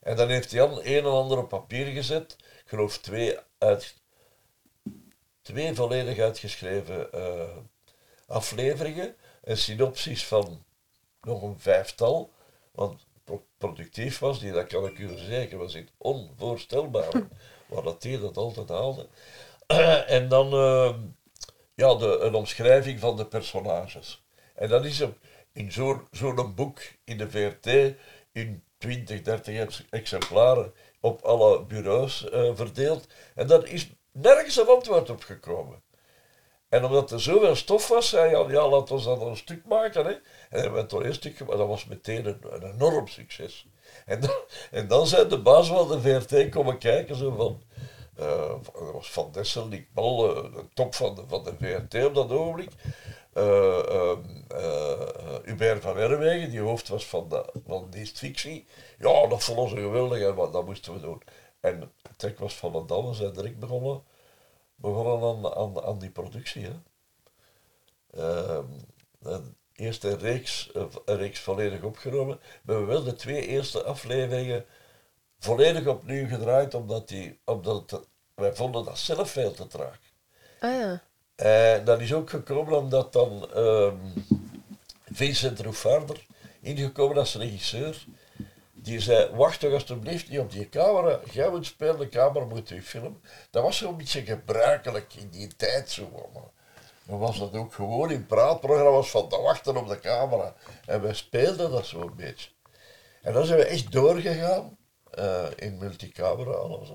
[0.00, 2.36] En dan heeft Jan een en ander op papier gezet.
[2.38, 3.94] Ik geloof twee, uit,
[5.42, 7.56] twee volledig uitgeschreven eh,
[8.26, 9.16] afleveringen.
[9.42, 10.64] Een synopsis van
[11.20, 12.32] nog een vijftal.
[12.72, 17.12] Want pro- productief was die, dat kan ik u verzekeren, was het onvoorstelbaar.
[17.68, 19.08] Waar dat die dat altijd haalde.
[20.16, 20.94] en dan eh,
[21.74, 24.22] ja, de, een omschrijving van de personages.
[24.54, 25.14] En dat is een,
[25.52, 27.94] in zo'n zo'n boek in de VRT
[28.32, 33.06] in 20, 30 ex- exemplaren op alle bureaus eh, verdeeld.
[33.34, 35.82] En daar is nergens een antwoord op gekomen.
[36.68, 40.04] En omdat er zoveel stof was, zei Jan, ja, laat ons dan een stuk maken.
[40.04, 40.10] Hè.
[40.10, 40.20] En
[40.50, 43.66] we hebben het een stuk gemaakt, dat was meteen een, enorm succes.
[44.06, 44.34] En dan,
[44.70, 47.62] en dan zijn de baas van de VRT komen kijken, zo van...
[48.16, 52.04] eh, dat was Van Dessel, Nick Bal, eh, de top van de, van de VRT
[52.04, 52.70] op dat ogenblik.
[53.32, 58.66] Eh, ehm, eh, eh, Hubert van Herwegen, die hoofd was van, de, van Dienst Fictie.
[58.98, 61.22] Ja, dat vonden ze geweldig en wat, dat moesten we doen.
[61.62, 64.02] En Trek was van de Damme, zijn direct begonnen,
[64.74, 66.64] begonnen aan, aan, aan die productie.
[66.66, 66.72] Hè.
[69.22, 70.70] En eerst een reeks,
[71.04, 72.38] een reeks volledig opgenomen.
[72.62, 74.64] We hebben wel de twee eerste afleveringen
[75.38, 79.98] volledig opnieuw gedraaid, omdat, die, omdat het- wij vonden dat zelf veel te traag.
[80.60, 81.02] Ah ja.
[81.34, 83.96] En dat is ook gekomen omdat dan ehm,
[85.12, 86.26] Vincent Roefaarder
[86.60, 88.04] ingekomen als regisseur.
[88.82, 91.20] Die zei, wacht toch alsjeblieft niet op die camera.
[91.30, 93.22] Jij moet spelen, de camera moet u filmen.
[93.50, 96.30] Dat was zo'n beetje gebruikelijk in die tijd zo.
[96.34, 96.42] Maar
[97.04, 100.54] dan was dat ook gewoon in praatprogramma's van te wachten op de camera.
[100.86, 102.50] En wij speelden dat zo'n beetje.
[103.22, 104.76] En dan zijn we echt doorgegaan
[105.10, 106.90] eh, in multicamera alles.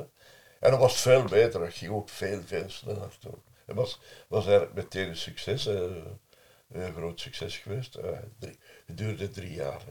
[0.59, 3.17] En dat was veel beter, dat ging ook veel, veel sneller.
[3.65, 5.81] Het was, was eigenlijk meteen een succes, eh,
[6.71, 7.95] een groot succes geweest.
[7.95, 9.81] Eh, het duurde drie jaar.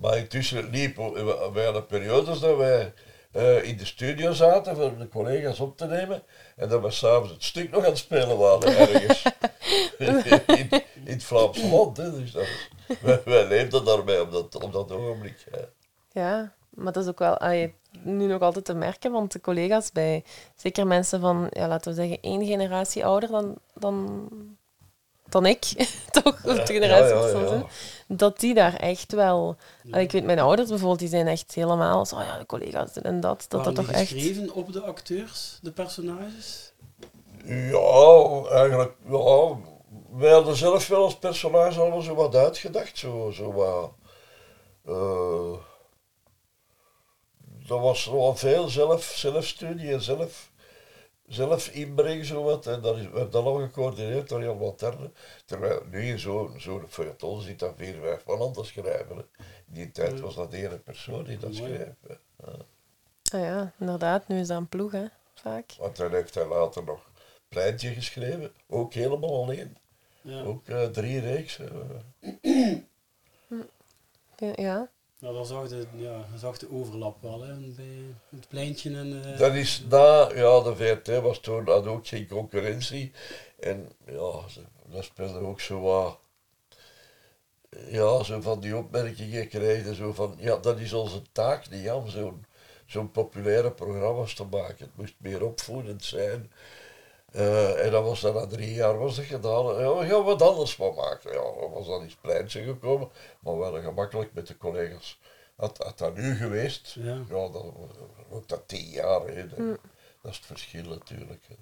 [0.00, 2.92] Maar intussen liep, we hadden periodes dat wij
[3.32, 6.22] eh, in de studio zaten voor de collega's op te nemen
[6.56, 9.22] en dat we s'avonds het stuk nog aan het spelen waren ergens.
[9.98, 10.68] in,
[11.04, 11.96] in het Vlaamse land.
[11.96, 12.10] Hè.
[12.10, 12.46] Dus dat
[13.00, 15.46] wij, wij leefden daarbij op dat, op dat ogenblik.
[15.50, 15.60] hè.
[16.20, 19.92] Ja, maar dat is ook wel allee, nu nog altijd te merken, want de collega's
[19.92, 20.24] bij,
[20.54, 24.28] zeker mensen van, ja, laten we zeggen, één generatie ouder dan, dan,
[25.28, 25.64] dan ik,
[26.22, 27.66] toch, of de generatie ja, ja, tussen ja.
[28.06, 29.56] Dat die daar echt wel...
[29.92, 33.46] ik weet, mijn ouders bijvoorbeeld, die zijn echt helemaal zo, ja, de collega's en dat,
[33.48, 34.10] dat dat die toch echt...
[34.10, 36.72] geschreven op de acteurs, de personages?
[37.44, 39.56] Ja, eigenlijk, ja,
[40.10, 43.92] wij hadden zelf wel als personage allemaal zo wat uitgedacht, zo, zo wat,
[44.84, 45.52] eh,
[47.66, 50.50] dat was wel veel zelf, zelfstudie en zelf,
[51.28, 55.10] zelf inbrengen, zo wat, en dat is, we hebben dat al gecoördineerd door Jan Materne,
[55.44, 59.16] terwijl nu in zo'n zo'n feuilleton zit dat vier, vijf man aan te schrijven.
[59.16, 59.22] Hè.
[59.66, 61.88] In die tijd was dat één persoon die dat schreef.
[62.06, 62.14] hè.
[63.32, 65.74] Ah ja, inderdaad, nu is dat een ploeg, hè, vaak.
[65.78, 67.10] Want dan heeft hij later nog
[67.48, 69.76] Pleintje geschreven, ook helemaal alleen.
[70.20, 70.42] Ja.
[70.42, 71.58] Ook eh, drie reeks.
[71.58, 72.76] eh.
[74.56, 74.90] Ja.
[75.18, 79.22] Ja, daar zag de, ja, zag de overlap wel, hè, bij het pleintje en...
[79.32, 83.12] eh, Dat is na, ja, de VRT was toen had ook geen concurrentie.
[83.60, 84.32] En ja,
[84.90, 86.18] dat speelde ook zo wat.
[87.88, 92.08] Ja, zo van die opmerkingen krijgen, zo van, ja, dat is onze taak niet, om
[92.08, 92.44] zo'n
[92.86, 94.84] zo'n populaire programma's te maken.
[94.86, 96.52] Het moest meer opvoedend zijn.
[97.32, 99.74] Eh, en dat was dan na drie jaar was dat gedaan.
[99.74, 101.32] En Ja, we gaan wat anders van maken.
[101.32, 103.08] Ja, er was dan iets pleintje gekomen,
[103.40, 105.18] maar wel gemakkelijk met de collega's.
[105.56, 107.14] Had, had dat nu geweest, Ja.
[107.28, 107.74] ja, dan
[108.30, 109.26] ook dat tien jaar.
[109.26, 109.58] Hè, dat,
[110.22, 111.44] dat is het verschil natuurlijk.
[111.48, 111.54] hè.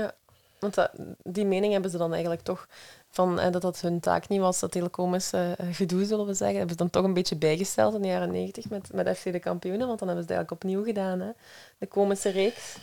[0.00, 0.14] Ja,
[0.58, 0.90] want dat,
[1.22, 2.68] die mening hebben ze dan eigenlijk toch
[3.08, 6.56] van eh, dat dat hun taak niet was, dat telecomisch eh, gedoe, zullen we zeggen.
[6.56, 9.38] Hebben ze dan toch een beetje bijgesteld in de jaren negentig met, met FC de
[9.38, 11.30] kampioenen, want dan hebben ze het eigenlijk opnieuw gedaan, hè?
[11.78, 12.76] de komische reeks.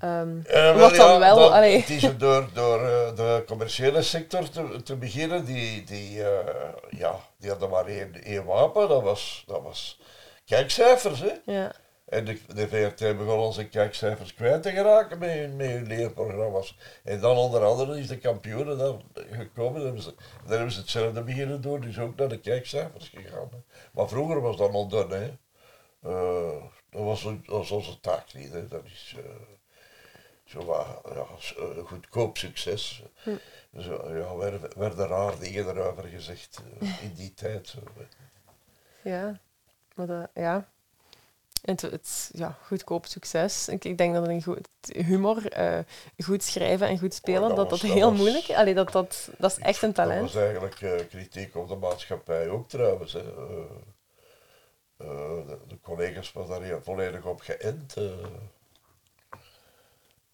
[0.00, 1.78] Ehm, Eh, wat dan ja, wel, dat- allee.
[1.78, 7.14] Het is door, door eh, de commerciële sector te, te beginnen, die, die, eh, ja,
[7.38, 10.00] die hadden maar één, één wapen, dat was, dat was
[10.44, 11.20] kijkcijfers.
[11.20, 11.52] Hè?
[11.52, 11.72] ja.
[12.08, 16.76] En de, de VRT begon onze kijkcijfers kwijt te geraken met hun, met hun leerprogramma's.
[17.04, 18.94] En dan onder andere is de kampioenen daar
[19.30, 19.74] gekomen.
[19.74, 23.48] Dan hebben, ze, dan hebben ze hetzelfde beginnen doen, dus ook naar de kijkcijfers gegaan.
[23.50, 23.56] Hè.
[23.92, 25.30] Maar vroeger was dat nog dun, hè.
[26.90, 27.02] Dat,
[27.46, 28.68] was, onze taak niet, hè.
[28.68, 29.16] Dat is
[30.50, 33.02] zo wat, ja, eh, goedkoop succes.
[33.78, 37.68] Zo, ja, werden, werden raar dingen erover gezegd eh, in die tijd.
[37.68, 37.78] Zo.
[39.02, 39.40] Ja,
[39.94, 40.68] maar dat, ja.
[41.60, 43.68] Het, het ja, goedkoop succes.
[43.68, 45.78] Ik, ik denk dat een goed humor, eh,
[46.24, 48.54] goed schrijven en goed spelen, Oh, dat dat dat, was- dat heel was- moeilijk is.
[48.56, 50.20] Allee, dat, dat, dat is echt een Dat talent.
[50.32, 53.12] was eigenlijk kritiek op de maatschappij ook trouwens.
[53.12, 53.22] Hè.
[54.96, 57.94] De, de collega's waren daar heel volledig op geënt.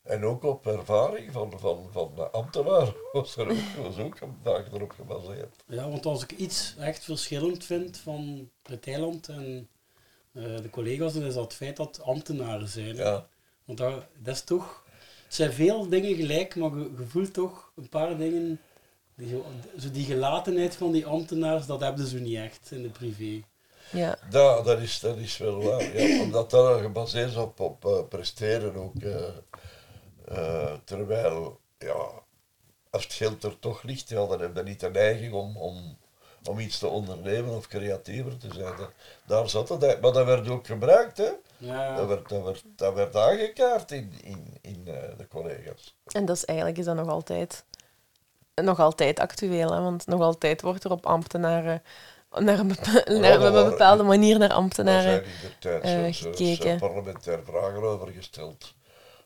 [0.06, 4.36] En ook op ervaring van, van, van de ambtenaar was, er ook, was ook een
[4.42, 5.54] vaak erop gebaseerd.
[5.66, 9.68] Ja, want als ik iets echt verschillend vind van het eiland en
[10.32, 12.96] eh, de collega's, dan is dat het feit dat ambtenaren zijn.
[12.96, 13.26] Ja.
[13.64, 14.84] Want dat, dat is toch...
[15.24, 18.60] Het zijn veel dingen gelijk, maar je, je voelt toch een paar dingen...
[19.14, 19.44] Die, zo,
[19.78, 23.42] zo die gelatenheid van die ambtenaars, dat hebben ze niet echt in de privé.
[23.92, 24.18] Ja.
[24.30, 25.96] Dat, dat, is, dat is wel waar.
[26.00, 28.94] Ja, omdat dat gebaseerd is op, op eh, presteren ook.
[28.94, 29.24] eh,
[30.28, 32.04] eh, terwijl, ja,
[32.90, 35.96] als het geld er toch ligt, ja, dan heb je niet de neiging om, om,
[36.48, 38.76] om iets te ondernemen of creatiever te zijn.
[38.76, 38.90] Dat-
[39.26, 39.80] daar zat het.
[39.80, 41.30] Maar dat werd ook gebruikt, hè.
[41.56, 45.94] Ja, Dat werd, dat werd, dat werd aangekaart in, in, in eh, de collega's.
[46.06, 47.64] En dat is eigenlijk is dat nog altijd,
[48.54, 49.80] nog altijd actueel, hè?
[49.80, 51.82] want nog altijd wordt er op ambtenaren,
[52.38, 55.02] naar een, bepa- naar, dat op een bepaalde manier naar ambtenaren.
[55.02, 56.78] zijn in de tijd eh, gekeken.
[56.78, 58.74] zo parlementair vragen over gesteld.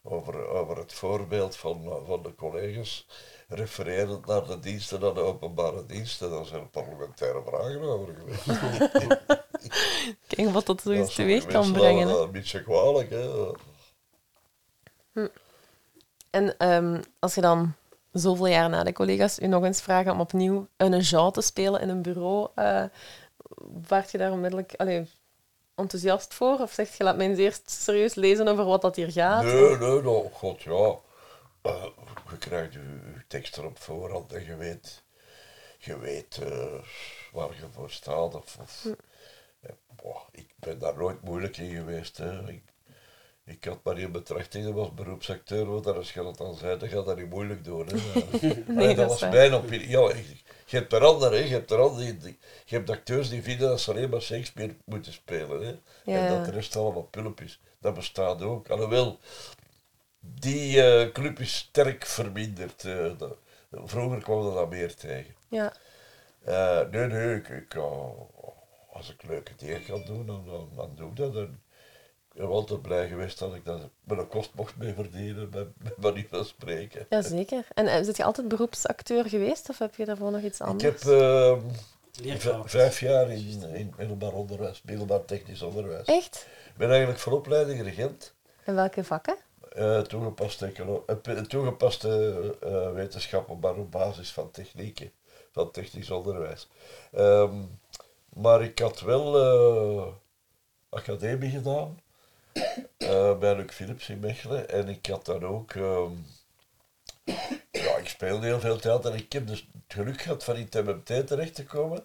[0.02, 3.06] Over, over het voorbeeld van, eh, van de collega's.
[3.48, 6.30] Refererend naar de diensten, naar de openbare diensten.
[6.30, 8.44] Daar zijn parlementaire vragen over geweest.
[10.26, 11.86] Kijk wat dat zoiets teweeg kan brengen.
[11.86, 12.14] hadden hè.
[12.14, 13.10] dat een beetje kwalijk.
[13.10, 13.52] Hè.
[16.30, 17.74] En ehm, als je dan
[18.12, 21.80] zoveel jaar na de collega's u nog eens vragen om opnieuw een genre te spelen
[21.80, 22.84] in een bureau, eh
[23.88, 25.08] waart je daar onmiddellijk allee,
[25.80, 26.58] enthousiast voor?
[26.58, 29.44] Of zegt je, laat mij eens eerst serieus lezen over wat dat hier gaat?
[29.44, 30.98] Nee, nee, nou, god ja.
[31.62, 31.84] Eh,
[32.30, 32.78] je krijgt je,
[33.14, 35.02] je tekst er op voorhand en je weet,
[35.78, 36.82] je weet eh,
[37.32, 38.34] waar je voor staat.
[38.34, 38.86] Of, of,
[39.60, 42.16] eh, boah, ik ben daar nooit moeilijk in geweest.
[42.16, 42.48] Hè.
[42.48, 42.62] Ik,
[43.50, 46.78] ik had maar in betrachting, dat was beroepsacteur, want daar als je dat dan zei,
[46.78, 47.86] dan gaat dat niet moeilijk doen.
[47.86, 47.94] Hè.
[48.74, 49.30] Nee, dat dat is was waar.
[49.32, 49.88] mijn opinie.
[49.88, 50.08] Ja,
[50.66, 53.80] je hebt er anderen, je hebt er anderen, die, je hebt acteurs die vinden dat
[53.80, 55.60] ze alleen maar Shakespeare moeten spelen.
[55.66, 55.74] Hè.
[56.12, 56.18] Ja.
[56.18, 57.60] En dat de rest allemaal pulp is.
[57.80, 58.68] Dat bestaat ook.
[58.70, 59.18] Alhoewel,
[60.20, 62.84] die eh, club is sterk verminderd.
[62.84, 63.36] eh, dat-
[63.70, 65.34] vroeger kwam dat meer tegen.
[65.48, 65.72] Ja.
[66.44, 67.74] Eh, nee, nee, ik, ik,
[68.92, 71.48] als ik leuke dingen kan doen, dan, dan, dan doe ik dat.
[72.32, 75.66] Ik ben altijd blij geweest dat ik dat met een kost mocht mee verdienen, bij,
[75.76, 77.06] bij manier van spreken.
[77.08, 77.66] Jazeker.
[77.74, 81.02] En uh, zit je altijd beroepsacteur geweest of heb je daarvoor nog iets Ik anders?
[81.02, 81.56] heb eh,
[82.22, 82.68] leerkracht.
[82.70, 86.06] v- vijf jaar in, in middelbaar onderwijs, middelbaar technisch onderwijs.
[86.06, 86.46] Echt?
[86.66, 88.34] Ik ben eigenlijk van opleiding regent.
[88.64, 89.36] En welke vakken?
[89.72, 90.72] Eh, toegepaste,
[91.06, 95.10] eh, toegepaste eh, wetenschappen, maar op basis van technieken,
[95.52, 96.68] van technisch onderwijs.
[97.12, 97.54] Ehm,
[98.34, 100.06] maar ik had wel eh,
[100.88, 102.00] academie gedaan
[102.96, 106.12] eh, bij Luc Philips in Mechelen en ik had dan ook, ehm,
[107.70, 110.68] ja, ik speelde heel veel theater en ik heb dus het geluk gehad van in
[110.72, 112.04] MMT terecht te komen,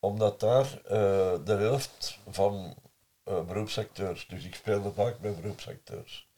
[0.00, 2.74] omdat daar eh, de helft van
[3.24, 6.28] eh, beroepsacteurs, dus ik speelde vaak met beroepsacteurs.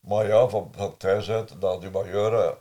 [0.00, 2.56] Maar ja, van, van thuis uit, na die majora,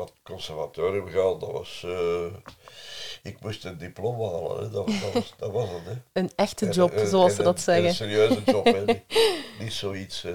[0.00, 1.82] wat conservatorium gaan, dat was...
[1.86, 2.24] eh,
[3.22, 4.70] ik moest een diploma halen, hè.
[4.70, 5.84] Dat, dat, was, dat was het.
[5.84, 6.20] Hè.
[6.20, 7.94] Een echte job, en- zoals en ze dat en Een zeggen.
[7.94, 8.84] serieuze job, hè.
[9.58, 10.24] Niet, zoiets.
[10.24, 10.32] eh,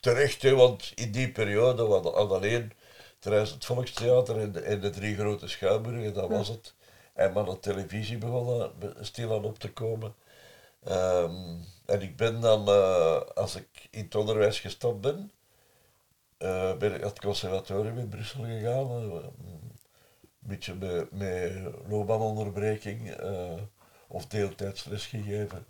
[0.00, 2.72] terecht, hè, want in die periode hadden alleen
[3.18, 6.74] tijdens het Volkstheater en de, en de drie grote schouwburgen, dat was het.
[7.14, 10.14] En maar de televisie begon be- stilaan op te komen.
[10.84, 11.34] Ehm,
[11.86, 15.30] en ik ben dan, eh, als ik in het onderwijs gestapt ben,
[16.38, 18.90] eh, ben ik naar het conservatorium in Brussel gegaan.
[18.90, 19.78] eh, een
[20.38, 21.52] beetje met, met
[21.88, 23.52] loopbaanonderbreking eh,
[24.06, 25.66] of deeltijdsles gegeven.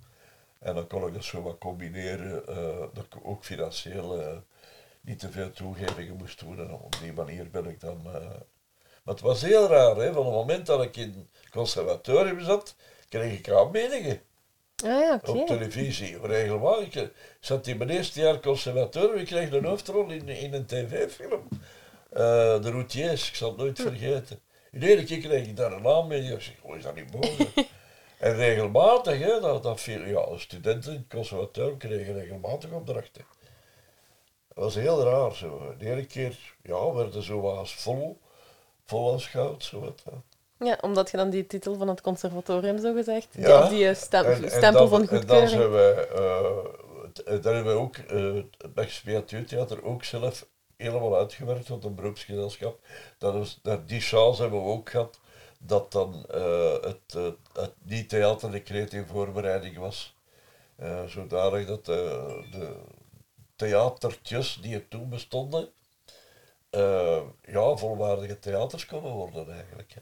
[0.59, 2.43] En dan kon ik dat zo wat combineren,
[2.95, 4.43] dat ik ook financieel
[5.01, 6.59] niet te veel toegevingen moest doen.
[6.59, 8.03] En op die manier ben ik dan...
[8.03, 10.13] maar het was heel raar, hè.
[10.13, 12.77] van het moment dat ik in het conservatorium zat,
[13.09, 14.21] kreeg ik aanbiedingen
[14.85, 16.19] Ah ja, op televisie.
[16.21, 17.03] Regelmatig.
[17.03, 21.49] Ik zat in mijn eerste jaar conservatorium, ik kreeg een hoofdrol in, in een tv-film.
[22.11, 24.41] Eh, de routiers, ik zal het nooit vergeten.
[24.73, 26.33] Iedere keer kreeg ik daar een aanbieding.
[26.33, 27.69] Ik zeg, hoe is dat niet mogelijk?
[28.19, 33.25] en regelmatig, hè, dat, dat veel, ja, de studenten in het conservatorium kregen regelmatig opdrachten.
[34.49, 35.75] Dat was heel raar zo.
[35.79, 38.21] De ene keer ja, werden zo wat als vol,
[38.85, 39.65] vol als goud.
[39.65, 40.03] Zo wat.
[40.59, 43.61] Ja, omdat je dan die titel van het conservatorium zo gezegd, Ja.
[43.69, 45.51] die, die eh, stem- En- en stempel dan- van En dan goedkeuring.
[45.51, 46.49] zijn wij, eh,
[47.35, 48.75] eh, daar hebben we ook eh, het
[49.49, 52.79] Theater ook zelf helemaal uitgewerkt, want een beroepsgezelschap.
[53.19, 55.21] Dat is, dat, die chance hebben we ook gehad,
[55.59, 60.15] dat dan eh, het, eh, het niet-theaterdecreet in voorbereiding was.
[61.07, 62.77] Zodanig dat de
[63.57, 65.69] theatertjes die er toen bestonden,
[67.43, 69.95] ja, volwaardige theaters konden worden eigenlijk.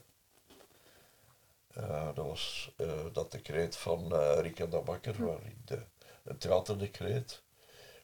[1.75, 5.79] Eh, dat was eh, dat decreet van eh Rieke de Bakker, waarin de,
[6.23, 7.41] het theaterdecreet,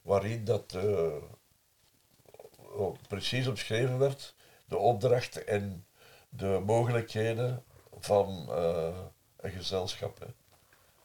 [0.02, 0.78] waarin dat
[3.08, 5.86] precies omschreven werd, de opdracht en
[6.30, 7.64] de mogelijkheden
[8.00, 8.50] van
[9.38, 10.20] een gezelschap.
[10.20, 10.26] Hè.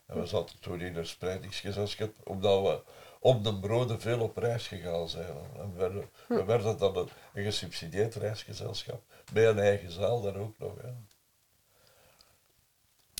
[0.06, 2.82] En we zaten toen in een spreidingsgezelschap, omdat we
[3.18, 5.36] om de broden veel op reis gegaan zijn.
[5.56, 9.02] En we werden, we werden dan een, een gesubsidieerd reisgezelschap,
[9.32, 10.72] met een eigen zaal dan ook nog.
[10.82, 10.92] Hè.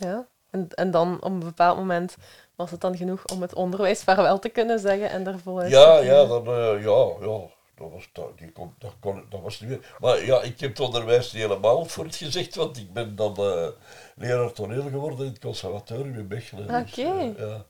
[0.05, 0.27] Ja.
[0.51, 2.17] En, en dan op een bepaald moment
[2.55, 6.05] was het dan genoeg om het onderwijs vaarwel te kunnen zeggen en voluit Ja, te
[6.05, 6.29] ja, gaan.
[6.29, 7.41] dan, eh, ja, ja,
[7.75, 9.95] dat was, dat, die kon, dat, kon, dat was niet meer.
[9.99, 13.37] Maar ja, ik heb het onderwijs niet helemaal voor het gezegd, want ik ben dan
[13.37, 13.69] eh,
[14.15, 16.67] leraar toneel geworden in het conservatorium in Mechelen.
[16.67, 17.11] Dus, Oké.
[17.11, 17.65] eh, ja,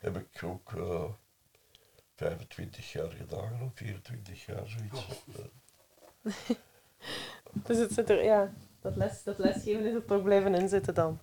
[0.00, 1.04] heb ik ook eh
[2.16, 5.06] 25 jaar gedaan, of 24 jaar, zoiets.
[6.22, 6.32] Eh,
[7.66, 11.18] Dus het zit er, ja, dat, les, dat lesgeven is er toch blijven inzitten dan.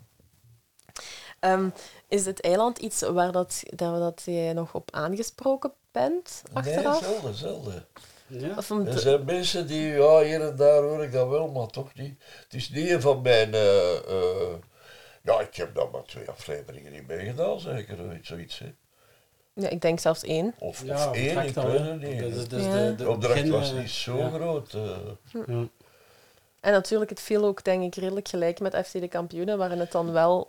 [1.40, 1.70] Ehm,
[2.08, 7.04] is het eiland iets waar dat, dat, dat jij nog op aangesproken bent nee, achteraf?
[7.04, 7.86] zelden, zelden.
[8.28, 8.56] Ja.
[8.58, 11.94] Er te- zijn mensen die, ja, hier en daar hoor ik dat wel, maar toch
[11.94, 12.24] niet.
[12.44, 13.54] Het is niet een van mijn.
[13.54, 14.54] eh, eh,
[15.24, 17.96] ja, ik heb dan maar twee afleveringen niet meegedaan, zeker.
[17.98, 18.74] Zoiets, zoiets hè.
[19.54, 20.54] ja, ik denk zelfs één.
[20.60, 22.20] Of, Ja, of één, ik al, weet het niet.
[22.20, 22.72] Dus, dus Ja.
[22.72, 24.30] de, de, de opdracht begin, was eh, niet zo ja.
[24.30, 24.74] groot.
[24.74, 24.98] eh.
[25.48, 25.68] Ja.
[26.60, 29.92] En natuurlijk, het viel ook denk ik redelijk gelijk met FC de kampioenen, waarin het
[29.92, 30.48] dan wel...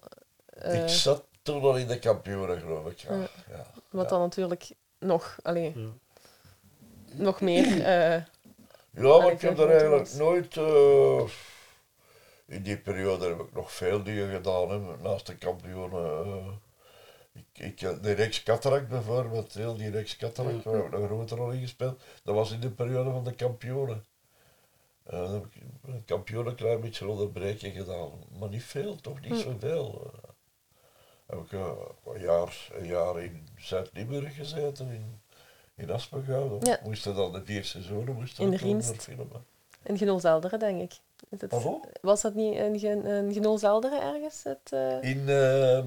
[0.54, 2.98] eh, ik zat toen al in de kampioenen, geloof ik.
[2.98, 3.14] Ja.
[3.14, 3.28] Ja.
[3.50, 3.66] Ja.
[3.90, 5.88] wat dan natuurlijk nog, allee, Ja.
[7.14, 7.64] nog meer...
[7.84, 8.22] eh,
[8.90, 10.14] Ja, maar ik heb er eigenlijk was.
[10.14, 10.56] nooit.
[10.56, 11.22] eh,
[12.46, 16.24] in die periode heb ik nog veel dingen gedaan, hè, naast de kampioenen.
[16.24, 16.46] eh.
[17.32, 21.00] ik, ik, heb de Rex Cataract bijvoorbeeld, heel die Rex Cataract, waar heb ik nog
[21.00, 22.02] een grote rol in gespeeld.
[22.24, 24.04] Dat was in de periode van de kampioenen.
[25.02, 29.20] Eh, dan heb ik een kampioen een klein beetje onderbreken gedaan, maar niet veel, toch
[29.20, 30.10] niet zoveel.
[31.30, 35.20] Eh, heb ik eh, een, jaar, een jaar in Zuid-Limburg gezeten, in,
[35.76, 36.58] in Aspengouw.
[36.62, 36.78] Ja.
[36.84, 38.88] Moesten dan de vier seizoenen moesten In Riemst.
[38.90, 39.44] maar filmen.
[39.82, 40.92] in Genoelzelderen, denk ik.
[41.30, 41.84] Is het, Pardon?
[42.00, 44.40] was dat niet in, Gen- in Genoelzelderen ergens?
[44.44, 45.86] Het, eh, In, ehm,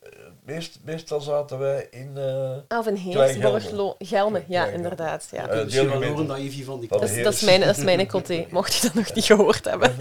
[0.00, 0.10] eh,
[0.42, 2.12] meest, meestal zaten wij in...
[2.16, 4.44] eh, Ah, of in Heersborg, Gelme.
[4.48, 5.28] Ja, inderdaad.
[5.30, 5.48] Ja.
[5.48, 6.06] Eh, Misschien wel deelgemeente.
[6.22, 7.50] horen dat Ivy van die Dat, de is, dat, is Heers.
[7.58, 9.94] mijn, dat is mijn coté, mocht je dat nog niet gehoord hebben.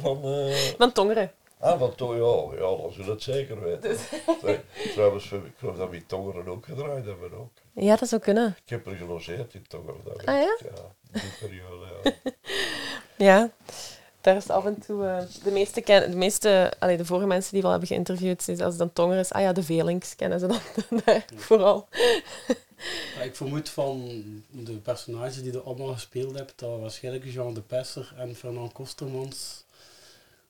[0.00, 1.30] Van, eh, Van Tongeren.
[1.58, 3.80] Ah, van To, ja, ja, dan zullen het zeker weten.
[3.90, 4.08] Dus-
[4.40, 4.56] Trouw-
[4.94, 7.32] Trouwens, ik geloof dat we in Tongeren ook gedraaid hebben.
[7.38, 7.50] Ook.
[7.72, 8.56] Ja, dat zou kunnen.
[8.64, 10.02] Ik heb er gelogeerd in Tongeren.
[10.24, 10.56] Ah, ja?
[10.60, 11.20] ik, ja?
[11.20, 12.12] die periode, ja.
[13.26, 13.50] Ja,
[14.20, 15.06] daar is af en toe...
[15.06, 18.48] eh, de meeste, ken, de, meeste allee, de vorige mensen die we al hebben geïnterviewd,
[18.48, 20.58] is als het dan Tongeren is, ah ja, de Velings kennen ze dan
[21.04, 21.88] daar vooral.
[23.16, 27.60] Ja, ik vermoed van de personages die je allemaal gespeeld hebt, dat waarschijnlijk Jean de
[27.60, 29.64] Pesser en Fernand Kostermans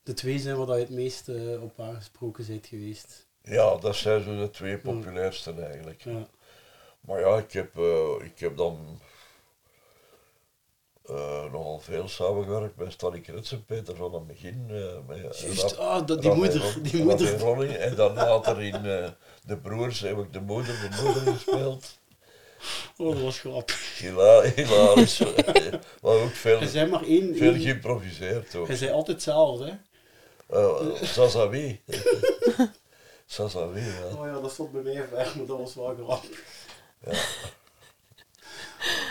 [0.06, 3.26] de twee zijn waar je het meest eh, op aangesproken bent geweest.
[3.42, 6.02] ja, dat zijn zo de twee populairste eigenlijk.
[6.02, 6.26] Ja.
[7.00, 9.00] Maar ja, ik heb, eh, ik heb dan
[11.06, 14.66] eh, nogal veel samengewerkt met Stanley Krets en Peter van den Begin.
[15.06, 16.78] met, Juist, ah, dat, die moeder.
[16.82, 17.76] Die moeder.
[17.80, 18.82] en dan later in
[19.44, 21.98] De Broers heb ik de moeder, de moeder gespeeld.
[22.96, 23.98] Oh, dat was grappig.
[23.98, 25.18] Hila- Hilarisch.
[26.02, 27.36] maar ook veel, zei maar één.
[27.36, 28.66] veel één- geïmproviseerd ook.
[28.66, 29.72] hij zei altijd hetzelfde, hè?
[30.50, 31.80] Uh, Sazawi.
[33.26, 34.16] Sazawi, ja.
[34.16, 36.42] Oh ja, dat stond bij mij ver, maar dat was wel grappig.
[37.04, 37.10] Ja.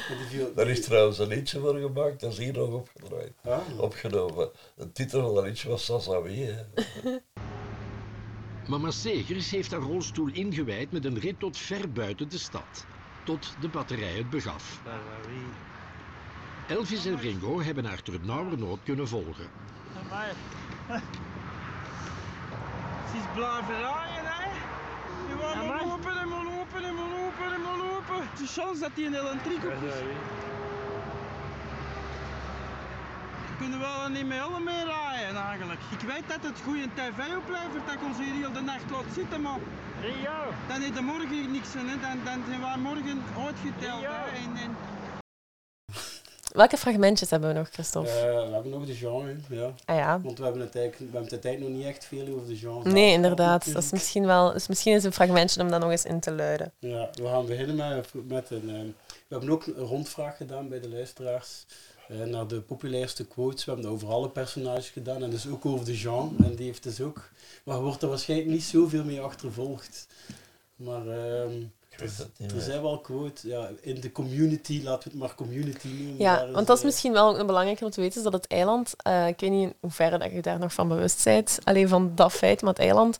[0.10, 3.32] En die viel- Daar is trouwens een liedje voor gemaakt, dat is hier nog opgedraaid.
[3.44, 3.60] Ah.
[3.80, 4.50] Opgenomen.
[4.76, 6.44] De titel van dat liedje was Sazawi.
[6.44, 6.64] Hè.
[8.68, 12.86] Mama Segers heeft haar rolstoel ingewijd met een rit tot ver buiten de stad.
[13.26, 14.82] Tot de batterij het begaf.
[16.68, 19.50] Elvis en Ringo hebben haar ter nauwernood kunnen volgen.
[23.06, 24.50] Het is blijven rijden, hè?
[25.30, 28.16] Je wou maar lopen en maar lopen en maar lopen en maar lopen.
[28.32, 30.00] Het is chance dat hij een elektriek op is.
[33.50, 35.80] We kunnen wel niet met alle mee rijden eigenlijk.
[35.98, 39.10] Ik weet dat het goede tv oplevert dat ik ons hier heel de nacht laat
[39.14, 39.60] zitten, maar
[40.68, 41.84] dan is er morgen niks hè.
[42.06, 44.04] Dan, dan zijn wij morgen uitgeteld.
[44.14, 44.22] Hè.
[44.44, 44.72] En, en
[46.56, 48.10] Welke fragmentjes hebben we nog, Christophe?
[48.10, 49.74] Eh, we hebben nog de genre, ja.
[49.86, 50.22] ah ja.
[50.22, 52.56] Want we hebben het eigenlijk, we hebben het tijd nog niet echt veel over de
[52.58, 52.92] genre.
[52.92, 53.74] Nee, inderdaad.
[53.74, 54.54] Dat is misschien wel...
[54.54, 56.72] Dus misschien is een fragmentje om dat nog eens in te luiden.
[56.80, 58.70] Ja, we gaan beginnen met, met een...
[58.70, 58.86] ehm,
[59.28, 61.66] we hebben ook een rondvraag gedaan bij de luisteraars.
[62.08, 63.66] eh, naar de populairste quotes.
[63.66, 65.24] We hebben dat over alle personages gedaan.
[65.24, 66.44] En dus ook over de genre.
[66.44, 67.30] En die heeft dus ook...
[67.64, 70.08] Maar wordt er waarschijnlijk niet zoveel mee achtervolgd.
[70.76, 71.52] Maar ehm,
[72.00, 72.62] Er meer.
[72.62, 73.42] zijn wel quotes.
[73.42, 76.18] Ja, in de community, laten we het maar community noemen.
[76.18, 78.94] Ja, want dat is misschien wel ook belangrijk om te weten, is dat het eiland,
[78.98, 82.12] eh, ik weet niet in hoeverre dat je daar nog van bewust bent, alleen van
[82.16, 83.18] dat feit, maar het eiland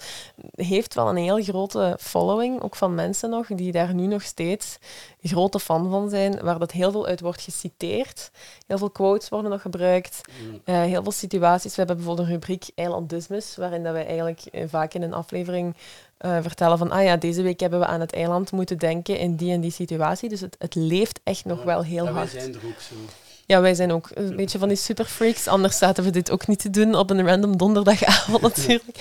[0.52, 4.78] heeft wel een heel grote following, ook van mensen nog, die daar nu nog steeds
[5.22, 8.32] grote fan van zijn, waar dat heel veel uit wordt geciteerd.
[8.68, 10.22] Heel veel quotes worden nog gebruikt,
[10.64, 11.72] eh, heel veel situaties.
[11.72, 15.76] We hebben bijvoorbeeld een rubriek Eilandismus, waarin dat wij eigenlijk eh, vaak in een aflevering
[16.18, 19.36] eh, vertellen van, ah ja, deze week hebben we aan het eiland moeten denken in
[19.36, 20.30] die en die situatie.
[20.30, 22.42] Dus het, het leeft echt nog wel heel en wij hard.
[22.42, 22.96] zijn er ook zo.
[23.46, 25.48] Ja, wij zijn ook een beetje van die superfreaks.
[25.48, 28.98] Anders zaten we dit ook niet te doen op een random donderdagavond natuurlijk.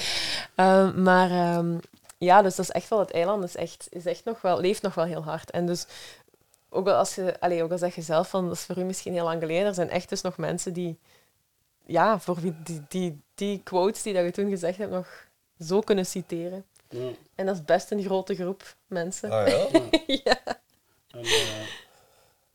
[0.55, 1.77] Ehm, maar ehm,
[2.18, 2.98] ja, dus dat is echt wel...
[2.98, 5.50] Het eiland is echt, is echt nog wel, leeft nog wel heel hard.
[5.50, 5.87] En dus
[6.68, 8.85] ook al, als je, allee, ook al zeg je zelf van, dat is voor u
[8.85, 10.98] misschien heel lang geleden, er zijn echt dus nog mensen die...
[11.87, 15.09] Ja, voor wie die, die, die quotes die dat je toen gezegd hebt nog
[15.59, 16.64] zo kunnen citeren.
[17.35, 19.30] En dat is best een grote groep mensen.
[19.30, 19.68] Ah ja?
[20.07, 20.40] ja.
[21.11, 21.66] En, eh,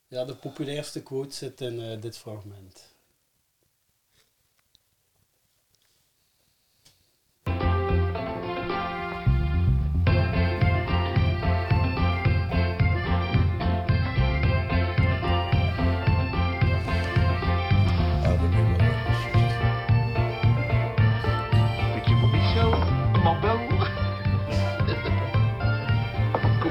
[0.07, 2.88] ja, de populairste quote zit in eh, dit fragment.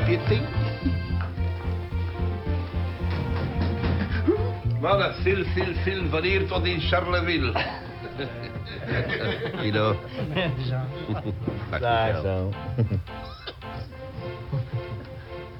[0.08, 0.42] Kopje thee.
[4.80, 7.52] Mannen, sil, sil, sil, van hier tot in Charleville.
[11.80, 12.48] Daar zo.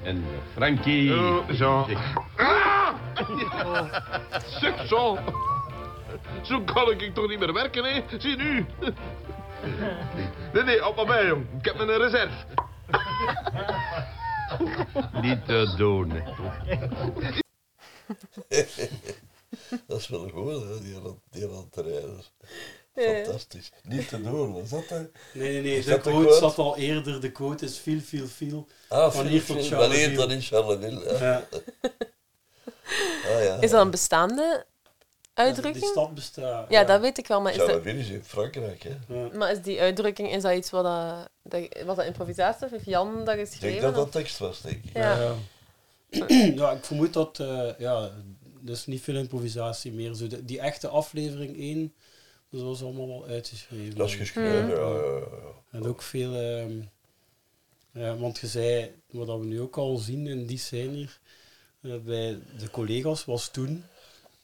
[0.03, 1.15] En Frankie.
[1.15, 1.87] Oh, zo.
[2.37, 2.95] Ah!
[4.61, 5.19] Zeg zo.
[6.43, 8.03] Zo kan ik toch niet meer werken, hè?
[8.19, 8.67] Zie nu.
[10.53, 11.47] Nee, nee, op maar bij, jong.
[11.59, 12.68] Ik heb mijn reserve.
[15.23, 16.13] Niet te doen.
[19.87, 22.23] Dat is wel goed, hè, die aan, die aan het rijden.
[22.95, 23.15] Ja.
[23.25, 23.71] Fantastisch.
[23.83, 24.99] Niet te doen, was dat hè?
[24.99, 25.09] Nee,
[25.53, 25.77] nee, nee.
[25.77, 26.39] Is De quote quote?
[26.39, 27.21] zat al eerder.
[27.21, 28.67] De quote is veel, veel, veel.
[28.89, 30.17] Ah, Van van hier tot Wanneer Charleville.
[30.17, 31.13] dan in Charleville.
[31.19, 31.19] Ja.
[31.21, 31.49] Ja.
[33.37, 33.61] Ah, ja.
[33.61, 34.67] Is dat een bestaande
[35.39, 35.85] Die uitdrukking?
[35.85, 36.71] stad bestaat.
[36.71, 39.15] Ja, dat weet ik wel, maar is, dat, Charleville is in Frankrijk, hè.
[39.15, 39.29] Ja.
[39.37, 42.85] maar is die uitdrukking, is dat iets wat dat, dat was dat improvisatie of heeft
[42.85, 43.69] Jan dat Ik geschreven?
[43.81, 44.93] denk dat dat tekst was, denk ik.
[44.95, 45.21] Ja.
[45.21, 46.25] Ja.
[46.55, 48.11] ja, ik vermoed dat, eh ja,
[48.61, 50.15] dus niet veel improvisatie meer.
[50.15, 51.95] Zo de- die echte aflevering 1,
[52.51, 53.95] dat was allemaal wel uitgeschreven.
[53.97, 54.71] Dat is geschreven, Mhm.
[54.71, 55.53] ja, ja, ja, ja.
[55.79, 56.73] En ook veel, ehm,
[57.93, 61.19] ja, want je zei, wat we nu ook al zien in die scène hier,
[61.83, 63.85] eh, bij de collega's was toen,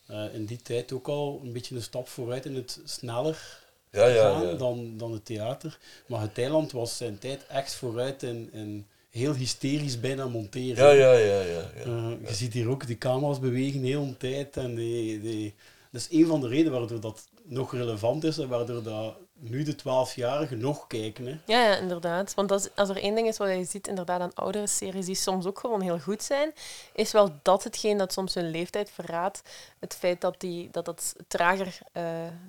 [0.06, 4.06] eh, in die tijd ook al een beetje een stap vooruit in het sneller Ja,
[4.06, 4.54] ja.
[4.54, 5.78] Dan, dan het theater.
[6.06, 10.84] Maar het Thailand was zijn tijd echt vooruit in, in heel hysterisch bijna monteren.
[10.84, 11.70] Ja, ja, ja, ja.
[11.76, 11.84] ja.
[11.84, 14.56] Eh, je ziet hier ook, die camera's bewegen de hele tijd.
[14.56, 15.54] En die, die,
[15.90, 19.16] dat is een van de redenen waardoor dat nog relevant is en waardoor dat
[19.50, 21.26] nu de 12-jarigen nog kijken.
[21.26, 21.38] Hè.
[21.46, 22.34] Ja, ja, inderdaad.
[22.34, 25.14] Want als, als er één ding is wat je ziet inderdaad aan oudere series die
[25.14, 26.52] soms ook gewoon heel goed zijn,
[26.94, 29.42] is wel dat hetgeen dat soms hun leeftijd verraadt.
[29.78, 32.04] Het feit dat, die, dat het trager, eh,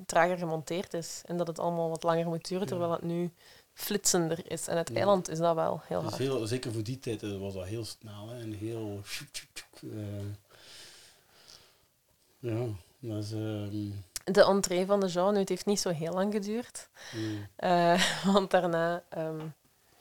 [0.06, 3.32] trager gemonteerd is en dat het allemaal wat langer moet duren, terwijl het nu
[3.74, 4.68] flitsender is.
[4.68, 4.96] En het Ja.
[4.96, 6.22] eiland is dat wel heel Dus hard.
[6.22, 9.02] heel, zeker voor die tijd eh, was dat heel snel hè, en heel.
[9.82, 10.26] eh,
[12.40, 12.66] ja,
[13.00, 13.32] dat is.
[13.32, 13.90] ehm,
[14.32, 16.90] De entree van de Jean, nu, het heeft niet zo heel lang geduurd.
[17.12, 17.48] hmm.
[17.56, 18.02] Eh,
[18.34, 19.04] want daarna...
[19.10, 19.40] ehm,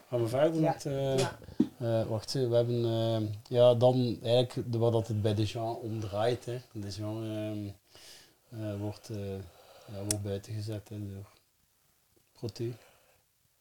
[0.09, 0.71] Gaan we verder Ja.
[0.73, 0.87] met...
[0.87, 1.37] eh, Ja.
[1.79, 3.35] eh, wacht, hè, we hebben...
[3.49, 6.45] ja, dan eigenlijk de, wat dat het bij Dejean omdraait.
[6.45, 6.61] Hè.
[6.73, 7.69] Dejean ehm,
[8.63, 9.17] eh, wordt, eh
[9.93, 11.27] ja, wordt buiten gezet hè, door
[12.39, 12.77] Proté.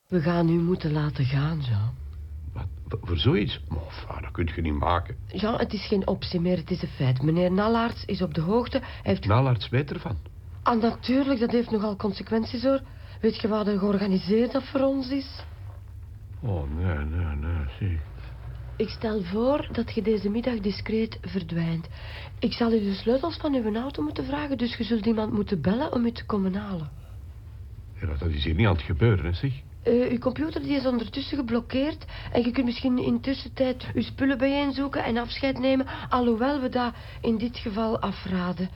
[0.08, 1.94] We gaan u moeten laten gaan, Jean.
[2.54, 3.60] Voor, voor zoiets?
[4.08, 5.18] Ah, dat kun je niet maken.
[5.28, 7.22] Jean, het is geen optie meer, het is een feit.
[7.22, 8.78] Meneer Nallaerts is op de hoogte.
[8.80, 9.26] Hij heeft...
[9.26, 10.18] Nallaerts weet ervan.
[10.64, 12.82] Ah, natuurlijk, dat heeft nogal consequenties, hoor.
[13.22, 15.44] Weet je wat een georganiseerd dat voor ons is?
[16.42, 18.00] Oh, nee, nee, nee, zie.
[18.78, 21.88] Ik stel voor dat je deze middag discreet verdwijnt.
[22.40, 25.62] Ik zal u de sleutels van uw auto moeten vragen, dus je zult iemand moeten
[25.62, 26.92] bellen om u te komen halen.
[28.02, 29.52] Ja, dat is hier niet aan het gebeuren, hè, zeg.
[29.84, 34.38] Eh, uw computer die is ondertussen geblokkeerd en je kunt misschien in tussentijd uw spullen
[34.38, 38.70] bijeenzoeken en afscheid nemen, alhoewel we dat in dit geval afraden.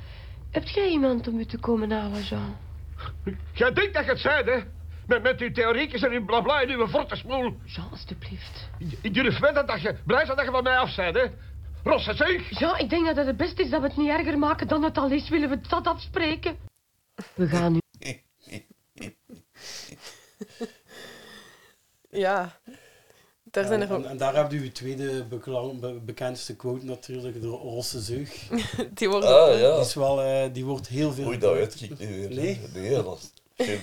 [0.51, 2.55] Hebt jij iemand om u te komen halen, Jean?
[3.53, 4.59] Jij denkt dat je het zei, hè?
[5.07, 7.55] Met, met uw theoriekjes en uw blabla en uw forte smoel.
[7.65, 8.69] Jean, alstublieft.
[8.77, 11.25] Ik, ik durf dat je blij bent dat je van mij af bent, hè?
[11.83, 12.59] Rosse, zeg!
[12.59, 14.83] Jean, ik denk dat het het beste is dat we het niet erger maken dan
[14.83, 15.29] het al is.
[15.29, 16.57] Willen we dat afspreken?
[17.33, 17.79] We gaan nu...
[22.09, 22.59] ja,
[23.61, 24.03] daar zijn er en, ook...
[24.05, 28.47] en daar heb je uw tweede be- bekendste quote natuurlijk, de Rosse Zeug.
[28.93, 29.71] Die wordt Ah, ja.
[29.75, 31.25] Die, is wel, eh, die wordt heel veel...
[31.27, 32.29] Oei, dat ik niet weer.
[32.29, 32.59] Nee?
[32.73, 33.79] Nee, dat is geen.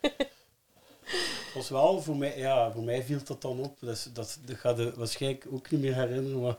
[0.00, 3.76] Het was wel, voor mij, ja, voor mij viel dat dan op.
[3.80, 6.40] Dus dat, dat ga je waarschijnlijk ook niet meer herinneren.
[6.42, 6.56] Maar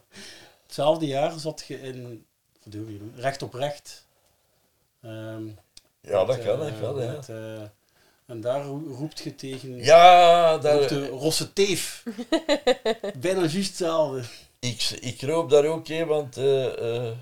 [0.65, 2.25] hetzelfde jaar zat je in
[2.69, 4.05] je, recht op recht.
[5.01, 5.47] Ehm,
[6.01, 7.11] Ja, dat met, kan, dat kan, ja.
[7.11, 7.61] met, eh,
[8.27, 12.03] en daar ro- roept je tegen Ja, daar- de Rosse Teef.
[13.19, 14.23] Bijna juist hetzelfde.
[14.59, 17.17] Ik, ik roep daar ook in, want eh, eh,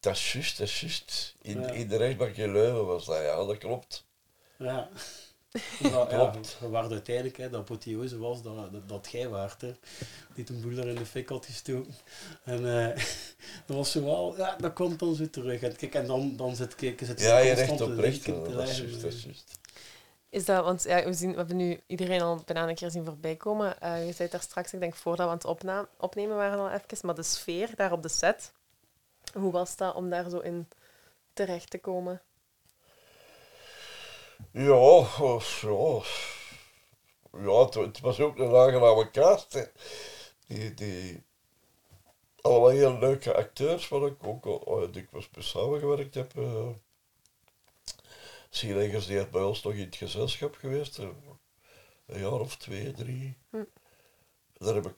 [0.00, 1.34] dat is juist, dat is juist.
[1.42, 1.68] In, Ja.
[1.70, 4.04] in de rechtbank in Leuven was dat, ja, dat klopt.
[4.58, 4.88] Ja.
[5.78, 6.56] Ja, Klopt.
[6.60, 9.74] we waren uiteindelijk, hè, de apotheose was dat, dat, dat jij waart, hè,
[10.34, 11.94] die boel daar in de fik had gestoken.
[12.44, 12.96] En eh,
[13.66, 15.62] dat was zo wel, ja, dat komt dan zo terug.
[15.62, 18.78] En, kijk, en dan, dan zit, kijk, zit Ja, je recht op recht, dat is
[18.78, 19.58] juist, dat is juist.
[20.28, 23.04] Is dat, want ja, we, zien, we hebben nu iedereen al bijna een keer zien
[23.04, 23.80] voorbij komen.
[23.80, 26.70] Eh, je zei daar straks, ik denk voordat we aan het opna- opnemen waren al
[26.70, 28.52] even, maar de sfeer daar op de set,
[29.34, 30.68] hoe was dat om daar zo in
[31.32, 32.20] terecht te komen?
[34.52, 36.02] Ja, oh, ja.
[37.40, 39.52] Ja, het, het was ook een aangename cast.
[39.52, 39.62] hè.
[40.46, 41.22] Die, die,
[42.40, 46.36] allemaal heel leuke acteurs, waar ik ook al oh, dikwijls mee samengewerkt heb.
[46.36, 46.68] eh.
[48.50, 50.98] Sielegers die is bij ons nog in het gezelschap geweest.
[50.98, 51.08] eh,
[52.06, 53.36] Een jaar of twee, drie.
[53.50, 53.64] Hm.
[54.58, 54.96] Daar heb ik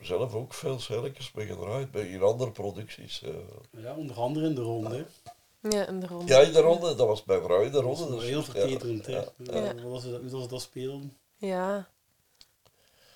[0.00, 3.22] zelf ook veel schelletjes mee gedraaid, bij, in andere producties.
[3.22, 3.34] eh.
[3.70, 4.96] Ja, onder andere in de ronde.
[5.24, 5.32] Ja,
[5.72, 6.32] in de ronde.
[6.32, 8.14] Ja, in de ronde, dat was mijn vrouw in de Dat was ronde.
[8.16, 9.12] dus- heel ja, verketerend, hè.
[9.12, 9.74] ja, Ja, ja.
[9.82, 11.16] Hoe was hoe was dat spelen?
[11.36, 11.88] Ja.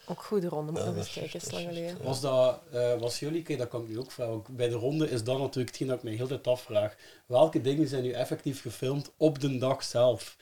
[0.06, 2.02] Ook goede ronde, moet Ja, nog dat eens is kijken, is lang geleden.
[2.02, 5.10] Was dat, eh, was jullie, kijk, dat kan ik nu ook vragen, bij de ronde
[5.10, 6.96] is dat natuurlijk hetgeen dat ik mij heel de tijd afvraag.
[7.26, 10.36] Welke dingen zijn nu effectief gefilmd op de dag zelf?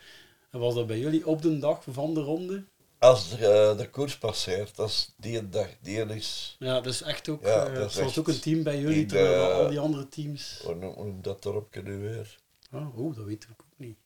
[0.51, 2.65] En was dat bij jullie op de dag van de ronde?
[3.01, 6.57] Als de, de koers passeert, is die een dag, die is.
[6.59, 9.07] Ja, dus echt ook, Ja, eh, dat is zoals echt ook een team bij jullie,
[9.07, 10.61] de- terwijl al die andere teams...
[10.65, 12.39] Hoe noem dat dorpje nu weer?
[12.73, 13.99] Oh, oh, dat weet ik ook niet.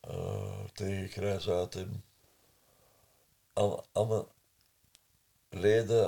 [0.00, 2.02] Eh, tegen Grijs uit in.
[3.52, 4.26] Anne, Anne
[5.50, 6.02] Leden.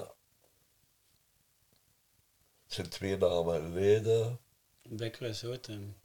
[2.64, 3.72] Het zijn twee namen.
[3.72, 4.38] Leden.
[4.88, 5.96] Bij Kruishout en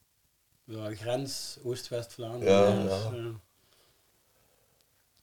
[0.64, 2.76] ja, grens Oost-West-Vlaanderen.
[2.76, 3.14] Ja, dus, ja.
[3.16, 3.40] ja.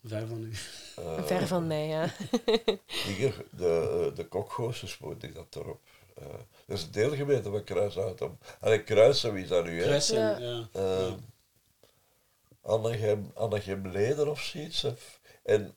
[0.07, 0.53] Ver van u.
[0.97, 2.11] eh, Ver van mij, ja.
[3.17, 5.81] Hier, de, de kokgoosjes woonde ik dat erop.
[6.15, 6.25] Eh,
[6.67, 8.21] dat is een deelgemeente van Kruisuit.
[8.23, 9.79] om- En Kruisen, wie is dat nu?
[9.79, 9.83] hè?
[9.87, 10.39] Kruisen, Ja.
[10.39, 10.69] ja.
[10.73, 11.13] Eh,
[12.63, 14.85] Annegem, Annegem Leder of zoiets.
[14.85, 15.77] Of, en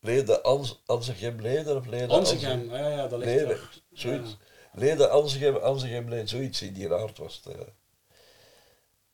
[0.00, 3.80] Leden Ans, Ansegem Leder of Leden Ansegem, Anse- ja, ja, dat ligt Leden, er.
[3.92, 4.36] Zoiets.
[4.72, 7.54] Leden Ansegem, Ansegem Leden, zoiets in die aard was het.
[7.56, 7.60] eh.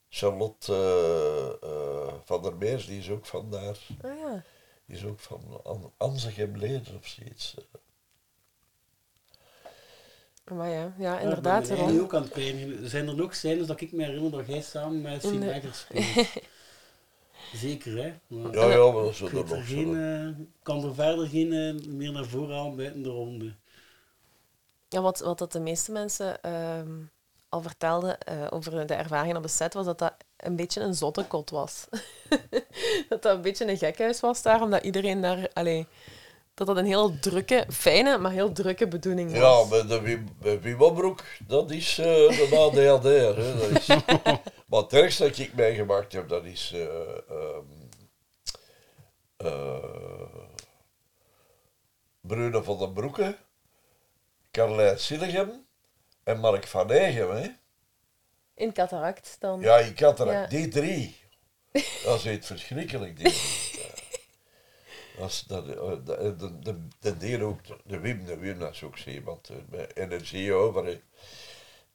[0.09, 3.79] Charlotte eh, eh, van der Meers, die is ook van daar.
[4.05, 4.43] Oh ja.
[4.87, 7.55] Die is ook van An Ansegem Leder of zoiets.
[10.45, 11.69] Maar ja, ja Ja, inderdaad.
[11.71, 12.91] ik ben ook aan het.
[12.91, 15.43] Zijn er nog scènes dat ik me herinner dat jij samen met Sien.
[15.43, 16.29] Eggers speelt?
[17.53, 18.15] Zeker, hè.
[18.27, 22.13] Maar, Ja, ja, maar dat er nog geen, eh, kan er verder geen eh, meer
[22.13, 23.55] naar voren halen buiten de ronde.
[24.89, 27.03] Ja, wat, wat dat de meeste mensen ehm,
[27.49, 30.95] al vertelden eh, over de ervaring op de set, was dat dat een beetje een
[30.95, 31.87] zottekot was.
[33.09, 35.49] dat dat een beetje een gekhuis was daar, omdat iedereen daar...
[35.53, 35.87] Allee,
[36.55, 39.41] dat dat een heel drukke, fijne, maar heel drukke bedoeling was.
[39.71, 43.05] Ja, met de Wim, met Wim Opbroek, dat is eh, de ADHD.
[43.05, 43.57] Hè.
[43.57, 43.87] Dat is,
[44.69, 46.73] maar het ergste dat ik meegemaakt heb, dat is...
[46.75, 46.83] eh
[47.29, 47.65] ehm,
[49.37, 50.01] eh,
[52.21, 53.37] Bruno van den Broeke,
[54.51, 55.67] Carlijn Silligem
[56.25, 57.31] en Mark van Egem.
[57.31, 57.49] Hè.
[58.61, 59.61] In cataract dan.
[59.61, 60.47] Ja, Ja.
[60.47, 61.17] die drie.
[62.05, 63.17] Dat is iets verschrikkelijk.
[63.17, 63.81] Die drie.
[63.83, 63.89] Ja.
[65.19, 66.01] Dat is, dat, de,
[66.37, 69.57] de, de, de deel ook, de Wim, de Wim, dat is ook zo iemand eh,
[69.69, 70.85] met energie over.
[70.85, 71.01] hè.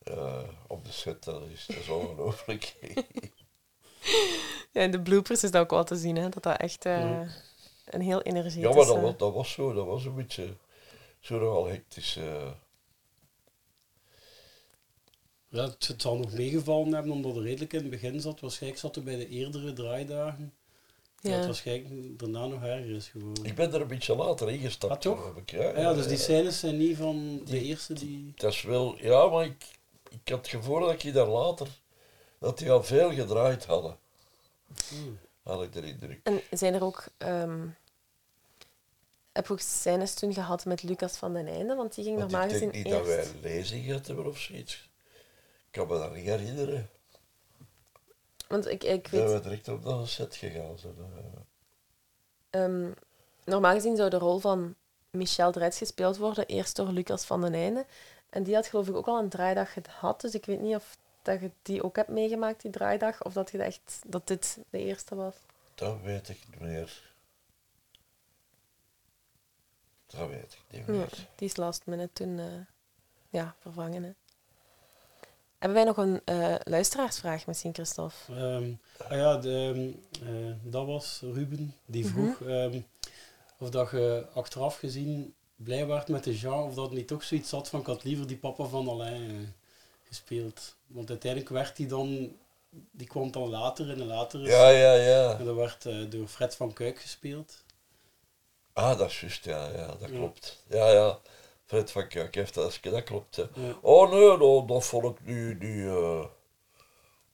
[0.03, 2.75] Eh, op de set, dat is, dat is ongelooflijk.
[4.71, 6.99] Ja, in de bloopers is dat ook wel te zien, hè, dat dat echt eh,
[6.99, 7.27] Ja.
[7.85, 10.55] een heel energie ja, maar dat, was- dat was zo, dat was een beetje
[11.19, 12.15] zo nogal hectisch.
[12.15, 12.51] eh.
[15.55, 18.39] Ja, het, het zal nog meegevallen hebben omdat er redelijk in het begin zat.
[18.39, 20.53] Waarschijnlijk zat er bij de eerdere draaidagen.
[21.21, 21.37] Dat Ja.
[21.37, 23.45] het waarschijnlijk daarna nog erger is geworden.
[23.45, 24.93] Ik ben er een beetje later ingestapt.
[24.93, 25.35] Ah, toch?
[25.35, 28.33] ik, Ja, ja, dus die scènes zijn niet van de eerste die...
[28.35, 29.65] Dat is wel, ja, maar ik,
[30.09, 31.67] ik had het gevoel dat ik daar later,
[32.39, 33.97] dat die al veel gedraaid hadden.
[34.89, 35.19] Hmm.
[35.43, 36.19] Had ik de indruk.
[36.23, 37.07] En zijn er ook...
[37.17, 37.67] ehm
[39.31, 41.75] heb je ook scènes toen gehad met Lucas van den Einde?
[41.75, 43.29] Want die ging normaal ik denk gezien niet dat wij eerst...
[43.33, 44.89] een lezing gehad hebben of zoiets.
[45.75, 46.89] Ik kan me dat niet herinneren.
[48.47, 49.43] Want ik, ik Zijn we weet...
[49.43, 50.77] direct op dat set gegaan.
[50.77, 52.61] Zo, eh.
[52.61, 52.91] ehm,
[53.43, 54.75] normaal gezien zou de rol van
[55.09, 57.85] Michel Dretz gespeeld worden, eerst door Lucas van den Einde.
[58.29, 60.97] En die had geloof ik ook al een draaidag gehad, dus ik weet niet of
[61.21, 64.79] dat je die ook hebt meegemaakt, die draaidag, of dat, je echt, dat dit de
[64.79, 65.35] eerste was.
[65.75, 67.13] Dat weet ik niet meer.
[70.05, 71.27] Dat weet ik niet Ja, meer.
[71.35, 72.45] die is last minute toen eh,
[73.29, 74.03] ja, vervangen.
[74.03, 74.11] Hè.
[75.65, 78.15] Hebben wij nog een eh, luisteraarsvraag misschien, Christophe?
[78.29, 78.71] Ehm,
[79.09, 79.71] ah ja, de,
[80.19, 82.13] ehm, eh, dat was Ruben die Mhm.
[82.13, 82.79] vroeg ehm,
[83.59, 87.51] of dat je achteraf gezien blij werd met de Jean, of dat niet toch zoiets
[87.51, 89.47] had van ik had liever die papa van Alain eh,
[90.07, 90.75] gespeeld.
[90.87, 92.35] Want uiteindelijk werd hij dan,
[92.91, 95.37] die kwam dan later in een latere Ja, ja, ja.
[95.39, 97.63] En dat werd eh, door Fred van Kuik gespeeld.
[98.73, 100.07] Ah, dat is juist, ja, ja, dat Ja.
[100.07, 100.63] klopt.
[100.69, 101.19] Ja, ja.
[101.65, 103.35] Fred van Kuik heeft dat, dat klopt.
[103.35, 103.77] Ja.
[103.81, 105.85] Oh nee, dat, dat vond ik nu niet.
[105.85, 106.25] eh,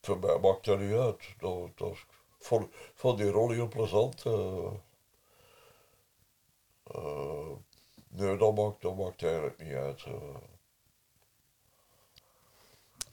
[0.01, 1.23] voor mij maakt dat niet uit.
[1.39, 1.97] Dat, dat,
[2.39, 4.25] vond, vond die rol heel plezant.
[4.25, 4.71] eh.
[6.83, 7.49] Eh,
[8.07, 10.03] nee, dat maakt, dat maakt eigenlijk niet uit.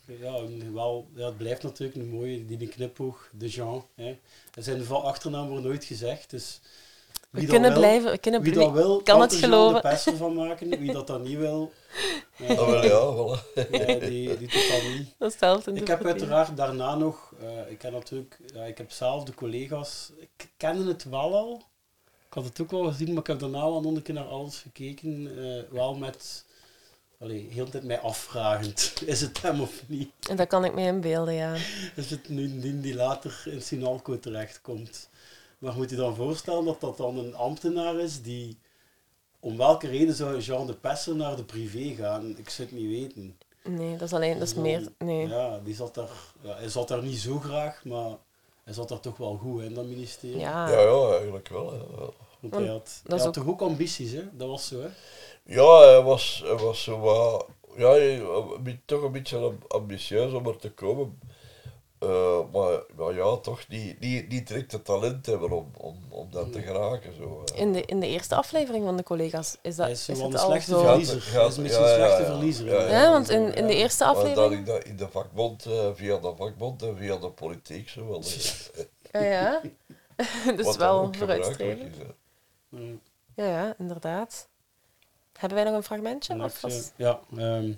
[0.04, 3.86] Ja, en wel, ja, het blijft natuurlijk een mooie, die knipoog, de Jean.
[3.94, 4.18] Hè.
[4.54, 6.60] En zijn achternaam wordt nooit gezegd, dus...
[7.30, 9.82] We dat kunnen wil- blijven- we kunnen wie belie- dat wil, kan het geloven.
[10.04, 10.78] de van maken.
[10.78, 11.72] Wie dat dan niet wil...
[12.38, 13.70] eh, Ah, wel, ja, voilà.
[13.70, 15.14] nee, die, die doet dat niet.
[15.18, 17.32] Dat is zelf Ik heb uiteraard daarna nog...
[17.40, 18.38] eh, ik heb natuurlijk...
[18.54, 20.12] Ja, ik heb zelf de collega's...
[20.18, 21.62] Ik kende het wel al.
[22.28, 24.24] Ik had het ook wel gezien, maar ik heb daarna wel nog een keer naar
[24.24, 25.30] alles gekeken.
[25.38, 26.44] eh, wel met...
[27.20, 28.92] Allee, heel de tijd mij afvragend.
[29.06, 30.10] Is het hem of niet?
[30.30, 31.54] En dat kan ik me inbeelden, ja.
[31.94, 35.08] Is het nu die die later in Sinalco terechtkomt?
[35.58, 38.58] Maar moet je dan voorstellen dat dat dan een ambtenaar is die...
[39.40, 42.34] Om welke reden zou Jean de Pesser naar de privé gaan?
[42.38, 43.38] Ik zou het niet weten.
[43.64, 44.88] Nee, dat is alleen, dat is meer...
[44.98, 45.28] Nee.
[45.28, 46.08] Ja, die zat daar,
[46.40, 48.16] ja, hij zat daar niet zo graag, maar
[48.64, 50.38] hij zat daar toch wel goed in dat ministerie.
[50.38, 50.68] Ja.
[50.70, 51.74] Ja, ja, eigenlijk wel.
[51.74, 52.10] ja.
[52.40, 54.22] Want hij had, Dat hij is had ook- toch ook ambities, hè?
[54.32, 54.88] Dat was zo, hè?
[55.54, 57.46] Ja, hij was, hij was zo wat...
[57.76, 58.22] Ja, hij-
[58.84, 61.18] toch een beetje am- ambitieus om er te komen.
[61.98, 66.30] Eh, maar, maar ja, toch niet, niet, niet direct het talent hebben om, om, om
[66.30, 67.14] dat te geraken.
[67.14, 67.44] Zo.
[67.54, 67.60] eh.
[67.60, 70.36] In de, in de eerste aflevering van de collega's is dat Hij is het een
[70.36, 70.80] al slechte zo...
[70.80, 71.16] verliezer.
[71.16, 73.00] Is misschien een slechte verliezer, hè.
[73.00, 74.60] Ja, want in, in de eerste Maar dat aflevering...
[74.60, 78.22] ik dat in de vakbond, eh, via de vakbond en via de politiek zo wel.
[79.12, 79.60] Ja, ja.
[80.56, 81.96] dus wel vooruitstrevend.
[83.34, 84.48] Ja, ja, inderdaad.
[85.32, 86.32] Hebben wij nog een fragmentje?
[86.32, 86.90] En Of was...
[86.96, 87.72] ja, ehm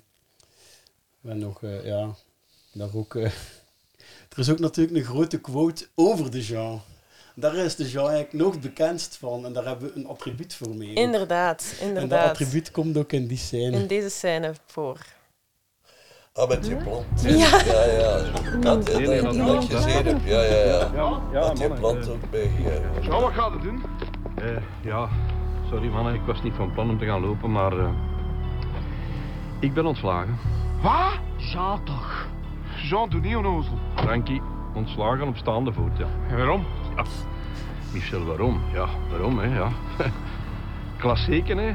[1.23, 2.15] en nog, eh, ja,
[2.73, 3.19] daar ook...
[4.31, 6.81] er is ook natuurlijk een grote quote over de Jean.
[7.35, 10.55] Daar is de Jean eigenlijk nog het bekendst van en daar hebben we een attribuut
[10.55, 10.91] voor mee.
[10.91, 10.97] ook.
[10.97, 12.29] Inderdaad, En dat inderdaad.
[12.31, 13.77] attribuut komt ook in die scène.
[13.77, 14.99] In deze scène voor.
[16.33, 17.23] Ah, met die plant.
[17.23, 17.31] Ja.
[17.65, 17.85] ja.
[17.85, 18.19] ja.
[18.19, 20.25] Dat, dat, dat, dat- dat je gezien hebt.
[20.25, 20.91] Ja, ja, ja.
[20.95, 23.05] Ja, ja, dat mannen, plant ook meegegeven.
[23.05, 23.83] Zo, wat gaat het doen?
[24.37, 25.09] Eh, ja,
[25.71, 27.91] sorry mannen, ik was niet van plan om te gaan lopen, maar eh,
[29.61, 30.39] ik ben ontslagen.
[30.83, 31.13] Wat?
[31.37, 32.29] Ja, toch.
[32.83, 33.79] Jean, doe niet onnozel.
[33.95, 34.43] Frankie,
[34.75, 36.07] ontslagen op staande voet, ja.
[36.29, 36.65] En waarom?
[37.93, 38.61] Michel, waarom?
[38.73, 39.57] Ja, waarom, hè?
[39.57, 39.69] Ja.
[40.97, 41.73] Klassieken, hè?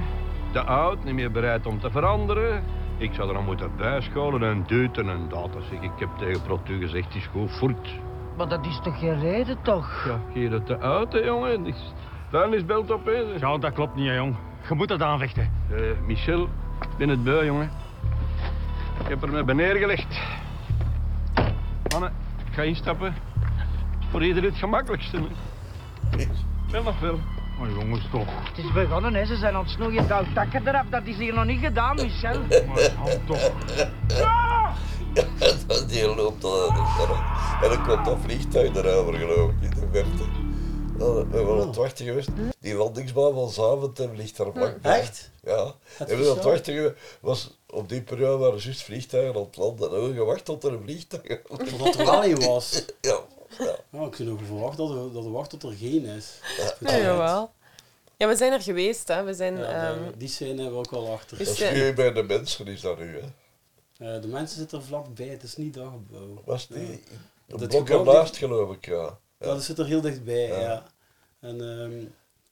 [0.52, 2.64] Te oud, niet meer bereid om te veranderen.
[2.98, 5.50] Ik zou er dan moeten bijscholen en deuten en dat.
[5.70, 8.00] Zeg, ik heb tegen Protu gezegd, het is goed voort.
[8.38, 10.08] Maar dat is toch geen reden, toch?
[10.34, 11.64] Ja, het te oud, hè, jongen.
[11.64, 11.74] Die
[12.30, 13.40] vuilnisbelt opeens.
[13.40, 14.36] Ja, dat klopt niet, hè, jong.
[14.70, 15.52] Je moet het aanvechten.
[15.72, 16.42] Eh, Michel,
[16.82, 17.72] ik ben het bui, jongen.
[19.00, 20.20] Ik heb er me bij neergelegd.
[22.00, 22.14] Mannen,
[22.48, 23.14] ik ga instappen.
[23.14, 25.18] Het is voor iedereen het gemakkelijkste.
[26.72, 27.20] Wel nog wel.
[27.60, 28.28] Maar jongens, toch.
[28.44, 29.26] Het is begonnen, hè.
[29.26, 30.86] Ze zijn ons nog je takken eraf.
[30.90, 32.40] Dat is hier nog niet gedaan, Michel.
[32.40, 33.52] Maar hou toch.
[35.14, 35.24] Ja,
[35.88, 37.66] die loopt al aan de.
[37.66, 40.45] En dan komt dat vliegtuig erover, geloof ik, in de verte.
[40.98, 42.30] We hebben aan het wachten geweest.
[42.60, 45.00] Die landingsbaan van Zaventem ligt daar vlakbij.
[45.00, 45.30] Echt?
[45.44, 45.66] Ja.
[45.98, 46.96] We hebben aan het wachten geweest.
[47.20, 49.90] Was op die periode waren juist vliegtuigen aan het landen.
[49.90, 52.86] En we hebben gewacht tot er een vliegtuig Totdat er wel een was.
[53.02, 53.20] Ja.
[53.90, 56.40] Ja, ik zou nog verwacht dat er, dat er wacht tot er geen is.
[56.80, 57.52] Ja, jawel.
[58.18, 59.24] Ja, we zijn er geweest, hè.
[59.24, 59.58] We zijn...
[59.58, 61.38] Ja, ehm, die scène hebben we ook wel achter.
[61.38, 63.26] Dus, Dat is nu bij de mensen, is dat nu, hè.
[64.16, 66.42] Eh, de mensen zitten er vlakbij, het is niet dat gebouw.
[66.46, 66.80] Was die?
[66.80, 66.94] Ja.
[67.48, 69.18] Een Dat blok ernaast, geloof ik, ja.
[69.46, 70.60] Ja, dat zit er heel dichtbij, ja.
[70.60, 70.84] Ja.
[71.40, 72.06] En ehm,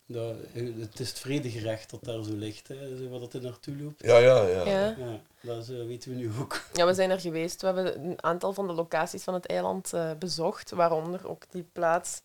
[0.06, 0.36] dat,
[0.80, 4.04] het is het vredegerecht dat daar zo ligt, hè, zo waar dat er naartoe loopt.
[4.04, 4.66] Ja, ja, ja.
[4.66, 4.96] Ja.
[5.42, 6.62] dat is, eh, weten we nu ook.
[6.74, 7.62] Ja, we zijn er geweest.
[7.62, 11.66] We hebben een aantal van de locaties van het eiland eh, bezocht, waaronder ook die
[11.74, 12.22] plaats.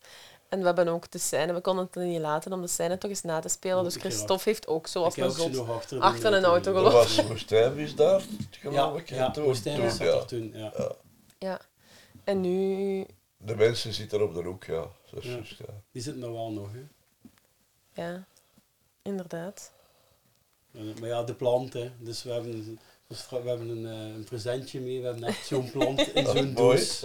[0.49, 3.09] En we hebben ook de scène, we konden het niet laten om de scène toch
[3.09, 3.83] eens na te spelen.
[3.83, 6.97] Dus Christophe heeft ook zoals een zot nog achter achter een auto Er gelopen.
[6.97, 9.09] was Woestijnvis daar, geloof Ja, ik.
[9.09, 10.13] ja, Woestijnvis zat ja.
[10.13, 10.73] er toen, ja.
[11.39, 11.59] Ja.
[12.23, 13.05] En nu...
[13.43, 14.87] De mensen zitten op de hoek, ja.
[15.11, 15.65] Dat is Ja.
[15.91, 16.83] Die zitten er wel nog, hè.
[18.03, 18.25] Ja,
[19.01, 19.71] inderdaad.
[20.71, 21.91] Maar ja, de plant, hè.
[21.97, 24.99] Dus we hebben, een- dus we hebben een, eh, een presentje mee.
[24.99, 26.53] We hebben echt zo'n plant in zo'n mooi.
[26.53, 27.03] doos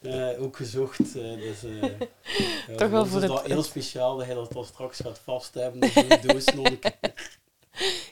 [0.00, 0.98] eh, ook gezocht.
[1.16, 1.82] eh, dus, eh,
[2.68, 5.54] ja, Toch wel voor het- dat heel speciaal dat hij dat al straks gaat vast
[5.54, 5.80] hebben.
[5.80, 6.98] in Zo'n doos nog een keer.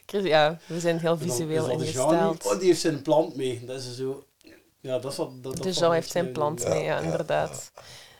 [0.06, 2.46] Chris, ja, we zijn heel visueel ingesteld.
[2.46, 3.64] Oh, die heeft zijn plant mee.
[3.64, 4.24] Dat is zo...
[4.80, 5.30] Ja, dat is wat...
[5.30, 7.72] Dat, dat De valt Jean echt heeft zijn plant mee, ja, inderdaad.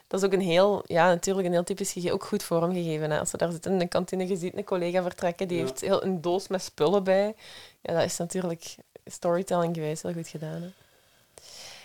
[0.07, 3.11] Dat is ook een heel, ja, natuurlijk een heel typisch gegeven, ook goed vormgegeven.
[3.11, 3.19] Hè.
[3.19, 5.65] Als ze daar zitten in de kantine, je ziet een collega vertrekken, die Ja.
[5.65, 7.35] heeft heel een doos met spullen bij.
[7.83, 10.63] Ja, dat is natuurlijk storytelling geweest, heel goed gedaan.
[10.63, 10.69] Hè.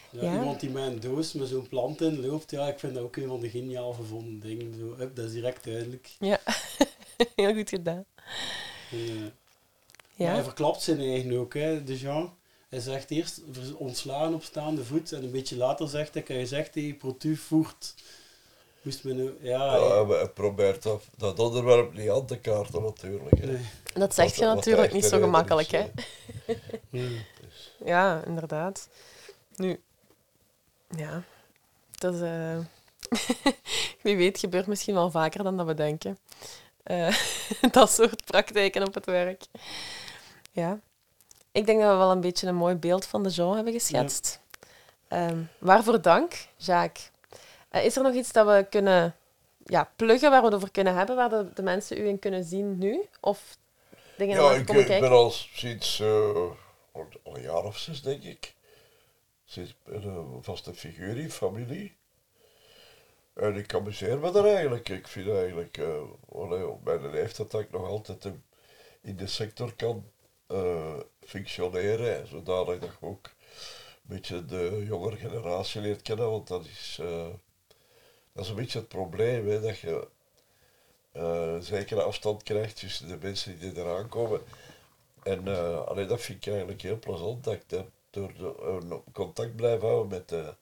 [0.09, 0.33] Ja, Ja.
[0.33, 3.15] Iemand die met een doos met zo'n plant in loopt, ja, ik vind dat ook
[3.15, 4.73] een van de geniaal gevonden dingen.
[4.79, 6.09] Zo, hup, dat is direct duidelijk.
[6.19, 6.39] Ja,
[7.35, 8.05] heel goed gedaan.
[8.89, 10.25] Ja.
[10.25, 12.33] Maar hij verklapt zijn eigen ook, hè, de Jean.
[12.75, 13.41] Hij zegt eerst
[13.77, 17.93] ontslaan op staande voet en een beetje later zegt hij, hij zegt hij, protu voert.
[18.81, 23.39] Moest men nu, ja, Ja, hij- probeert dat, dat onderwerp niet aan te kaarten, natuurlijk.
[23.39, 23.57] Hè.
[23.93, 25.79] Dat zeg je natuurlijk niet zo gemakkelijk, is,
[26.45, 26.55] hè.
[26.89, 27.17] Hmm.
[27.91, 28.89] Ja, inderdaad.
[29.55, 29.81] Nu,
[30.97, 31.23] ja,
[31.91, 32.21] dat is...
[32.21, 32.57] eh,
[34.03, 36.17] Wie weet gebeurt misschien wel vaker dan dat we denken.
[36.83, 37.15] Eh,
[37.71, 39.43] dat soort praktijken op het werk.
[40.51, 40.79] Ja.
[41.55, 44.39] Ik denk dat we wel een beetje een mooi beeld van de Jean hebben geschetst.
[45.07, 47.11] Ehm, waarvoor dank, Jacques.
[47.69, 49.15] Eh, is er nog iets dat we kunnen
[49.65, 52.43] ja, pluggen, waar we het over kunnen hebben, waar de, de mensen u in kunnen
[52.43, 53.01] zien nu?
[53.21, 53.57] Of
[54.17, 56.35] dingen Ja, ik, ik ben al sinds eh,
[56.91, 58.53] al een jaar of zes, denk ik.
[59.45, 61.95] Sinds een vaste figuur in familie.
[63.33, 64.89] En ik amuseer me daar eigenlijk.
[64.89, 66.01] Ik vind eigenlijk, eh
[66.35, 68.25] allee, op mijn leeftijd dat ik nog altijd
[69.01, 70.03] in- de sector kan
[70.47, 70.93] eh,
[71.25, 72.15] functioneren.
[72.15, 76.31] En zodanig je ook een beetje de jongere generatie leert kennen.
[76.31, 77.27] Want dat is, eh,
[78.33, 79.47] dat is een beetje het probleem.
[79.47, 80.07] Hè, dat je
[81.15, 84.41] eh, een zekere afstand krijgt tussen de mensen die eraan komen.
[85.23, 88.55] En eh, allee, dat vind ik eigenlijk heel plezant, dat ik dat door de,
[88.89, 90.53] eh, contact blijf houden met de,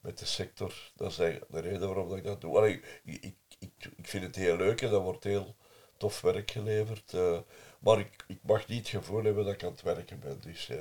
[0.00, 0.74] met de sector.
[0.96, 2.68] Dat is de reden waarom ik dat doe.
[2.68, 5.54] Ik, ik, ik, ik vind het heel leuk en dat wordt heel
[5.96, 7.12] tof werk geleverd.
[7.78, 10.40] Maar ik, ik mag niet het gevoel hebben dat ik aan het werken ben.
[10.40, 10.78] Dus eh,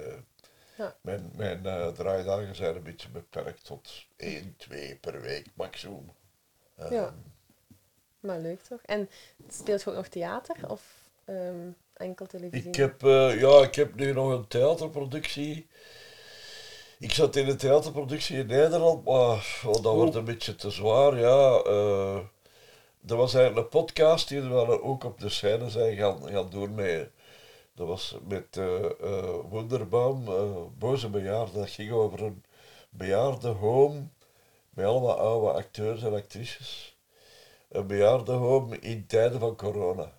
[0.77, 0.95] Ja.
[1.01, 6.11] mijn, mijn eh, draaidagen zijn een beetje beperkt tot één, twee per week maximum.
[6.75, 7.13] Eh, Ja.
[8.19, 8.81] Maar leuk toch?
[8.81, 9.09] En
[9.49, 10.81] speelt je ook nog theater of
[11.25, 12.67] ehm, enkel televisie?
[12.69, 15.67] Ik heb, eh, ja, ik heb nu nog een theaterproductie.
[16.99, 21.19] Ik zat in een theaterproductie in Nederland, maar oh, dat wordt een beetje te zwaar.
[21.19, 22.19] Ja, eh
[23.07, 26.75] dat was eigenlijk een podcast die we ook op de scène zijn gaan, gaan doen.
[26.75, 27.09] Met,
[27.75, 31.53] dat was met eh eh, Wonderbaum, eh, Boze Bejaarden.
[31.53, 32.43] Dat ging over een
[32.89, 34.07] bejaardenhome
[34.69, 36.97] met allemaal oude acteurs en actrices.
[37.69, 40.11] Een bejaardenhome in tijden van corona.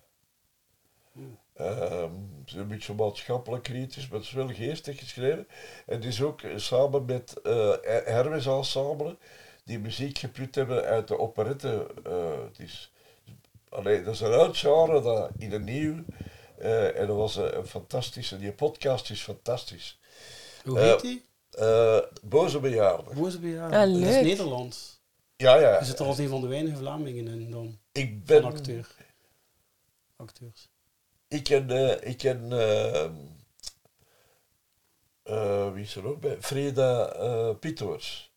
[1.53, 5.47] Ehm, het is een beetje maatschappelijk kritisch, maar het is wel geestig geschreven.
[5.85, 7.73] En het is ook samen met eh
[8.05, 9.17] Hermes Ensemble.
[9.69, 11.87] Die muziek geput hebben uit de operette.
[12.03, 12.91] eh, het is,
[13.69, 16.03] allee, dat is een oud genre dat in een nieuw.
[16.57, 18.37] eh, en dat was een, een fantastische.
[18.37, 19.99] Die podcast is fantastisch.
[20.65, 21.25] Hoe heet die?
[21.51, 23.15] eh, Boze bejaarden.
[23.15, 23.79] Boze bejaarden.
[23.79, 24.21] Ah, Dat is.
[24.21, 24.99] Nederlands.
[25.35, 25.79] Ja, ja.
[25.79, 27.79] Je zit er als een van de weinige Vlamingen in dan.
[27.91, 28.41] Ik ben.
[28.41, 28.87] Van acteur.
[30.15, 30.69] Acteurs.
[31.27, 33.03] Ik ken, eh, ik ken eh,
[35.23, 36.37] eh, wie is er nog bij?
[36.41, 38.28] Freda eh Pieters.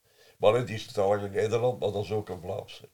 [0.43, 2.89] Maar die is talig in Nederland, maar dat is ook een Vlaamse.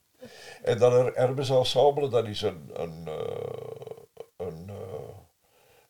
[0.63, 5.17] En dan er Hermes Ensemble, dat is een, een, eh, een eh,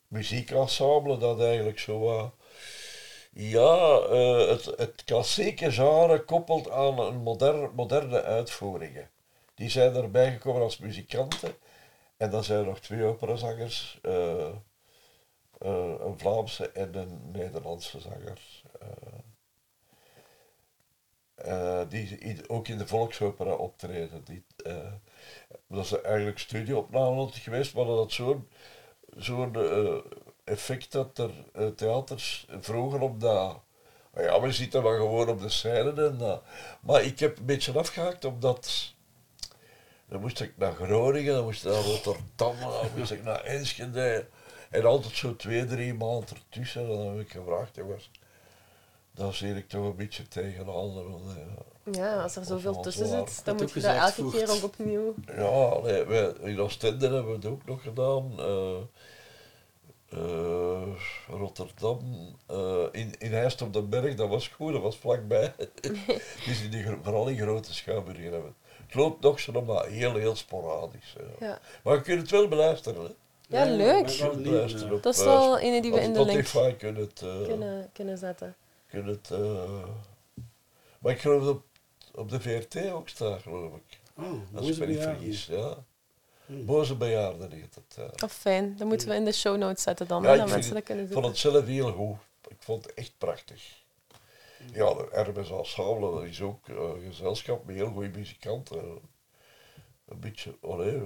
[0.08, 2.34] muziekensemble dat eigenlijk zo wat
[3.32, 4.02] ja,
[4.48, 9.10] het, het klassieke genre koppelt aan een moderne, moderne uitvoeringen.
[9.56, 11.56] Die zijn erbij gekomen als muzikanten.
[12.18, 14.00] En dan zijn er nog twee operazangers,
[15.60, 18.64] een Vlaamse en een Nederlandse zanger.
[21.44, 24.24] Eh, die ook in de volksopera optreden.
[24.64, 24.74] Eh,
[25.68, 28.48] dat is eigenlijk studioopname geweest, maar dat had zo'n
[29.18, 29.96] zo'n eh,
[30.44, 31.32] effect dat er
[31.76, 33.60] theaters vroegen op dat.
[34.14, 36.44] "Ah Ja, we zitten dan gewoon op de scène en dat.
[36.82, 38.94] Maar ik heb een beetje afgehaakt omdat.
[40.08, 44.28] Dan moest ik naar Groningen, dan moest ik naar Rotterdam, dan moest ik naar Enschede.
[44.70, 46.82] En altijd zo twee, drie maanden ertussen.
[46.82, 48.12] En dan heb ik gevraagd, jongens,
[49.20, 50.94] daar zie ik toch een beetje tegenaan.
[50.94, 54.52] want, eh, Ja, als er zoveel tussen zit, dan Dat moet je dat elke keer
[54.52, 55.14] ook opnieuw.
[55.36, 58.32] Ja, nee, wij, in Oostende hebben we het ook nog gedaan.
[58.38, 58.78] eh,
[60.10, 60.88] eh,
[61.28, 62.00] Rotterdam,
[62.48, 65.54] eh, in, in Heist op den Berg, dat was goed, dat was vlakbij.
[66.46, 68.86] dus in die, vooral in grote Schouwburgen hebben we het.
[68.86, 71.16] Het loopt nog zo, maar heel, heel sporadisch.
[71.40, 71.48] ja.
[71.48, 71.60] Ja.
[71.84, 73.02] Maar je kunt het wel beluisteren.
[73.02, 73.12] Hè.
[73.58, 75.02] Ja, leuk.
[75.02, 77.24] Dat is wel een die we in de link kunnen het...
[77.48, 78.56] kunnen, kunnen zetten.
[78.90, 79.84] Kunnen het eh,
[81.00, 81.66] maar ik geloof dat op,
[82.12, 84.00] op de VRT ook staat, geloof ik.
[84.16, 85.84] Oh, Als ik me niet vergis, ja.
[86.46, 86.66] Hmm.
[86.66, 88.12] Boze bejaarden heet het.
[88.20, 88.28] Ja.
[88.28, 90.84] Fijn, dat moeten we in de show notes zetten dan, Ja, hè, ik mensen dat
[90.84, 92.18] kunnen Ik vond het zelf heel goed.
[92.48, 93.78] Ik vond het echt prachtig.
[94.74, 99.00] Ja, de Hermes Ensemble, dat is ook eh, een gezelschap met heel goede muzikanten.
[100.08, 101.02] Een beetje, allee,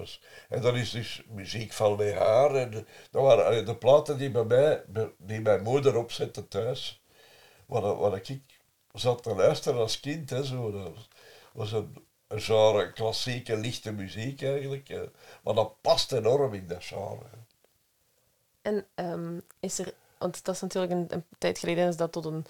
[0.00, 0.20] eh.
[0.48, 2.70] En dan is dus muziek van de haar.
[2.70, 4.84] Dat waren allee, de platen die, bij mij,
[5.18, 7.02] die mijn moeder opzette thuis.
[7.66, 8.40] Waar ik
[8.92, 10.30] zat te luisteren als kind.
[10.30, 10.70] Hè, zo.
[10.70, 10.92] Dat
[11.52, 14.88] was, een, een genre klassieke, lichte muziek eigenlijk.
[14.88, 15.00] eh.
[15.42, 17.24] Maar dat past enorm in dat genre.
[18.62, 22.24] En ehm, is er, want dat is natuurlijk een, een tijd geleden is dat tot
[22.24, 22.44] een,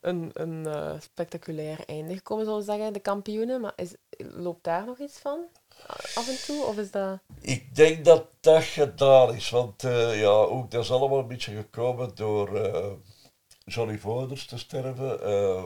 [0.00, 3.60] een, een eh, spectaculair einde gekomen, zullen we zeggen, de kampioenen.
[3.60, 5.40] Maar is, loopt daar nog iets van?
[6.14, 6.64] Af en toe?
[6.64, 7.18] Of is dat...
[7.40, 11.56] Ik denk dat dat gedaan is, want eh, ja, ook dat is allemaal een beetje
[11.56, 12.92] gekomen door eh,
[13.64, 15.22] Johnny Voders te sterven.
[15.22, 15.62] eh,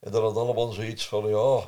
[0.00, 1.60] en dat had allemaal zoiets van, ja...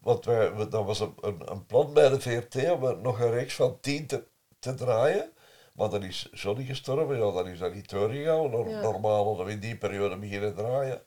[0.00, 3.30] Want wij, we- dat was een, een, een plan bij de VRT om nog een
[3.30, 4.24] reeks van tien te,
[4.58, 5.32] te draaien.
[5.72, 8.50] Maar dan is Johnny gestorven, ja, dan is dat niet doorgegaan.
[8.82, 11.02] Normaal hadden we in die periode beginnen draaien.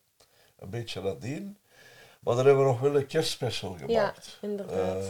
[0.57, 1.57] Een beetje nadien.
[2.19, 4.37] Maar dan hebben we nog wel een kerstspecial gemaakt.
[4.41, 5.03] Ja, inderdaad.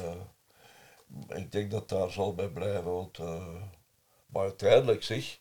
[1.29, 3.45] Eh, ik denk dat daar zal bij blijven, want, eh,
[4.25, 5.37] maar uiteindelijk zeg,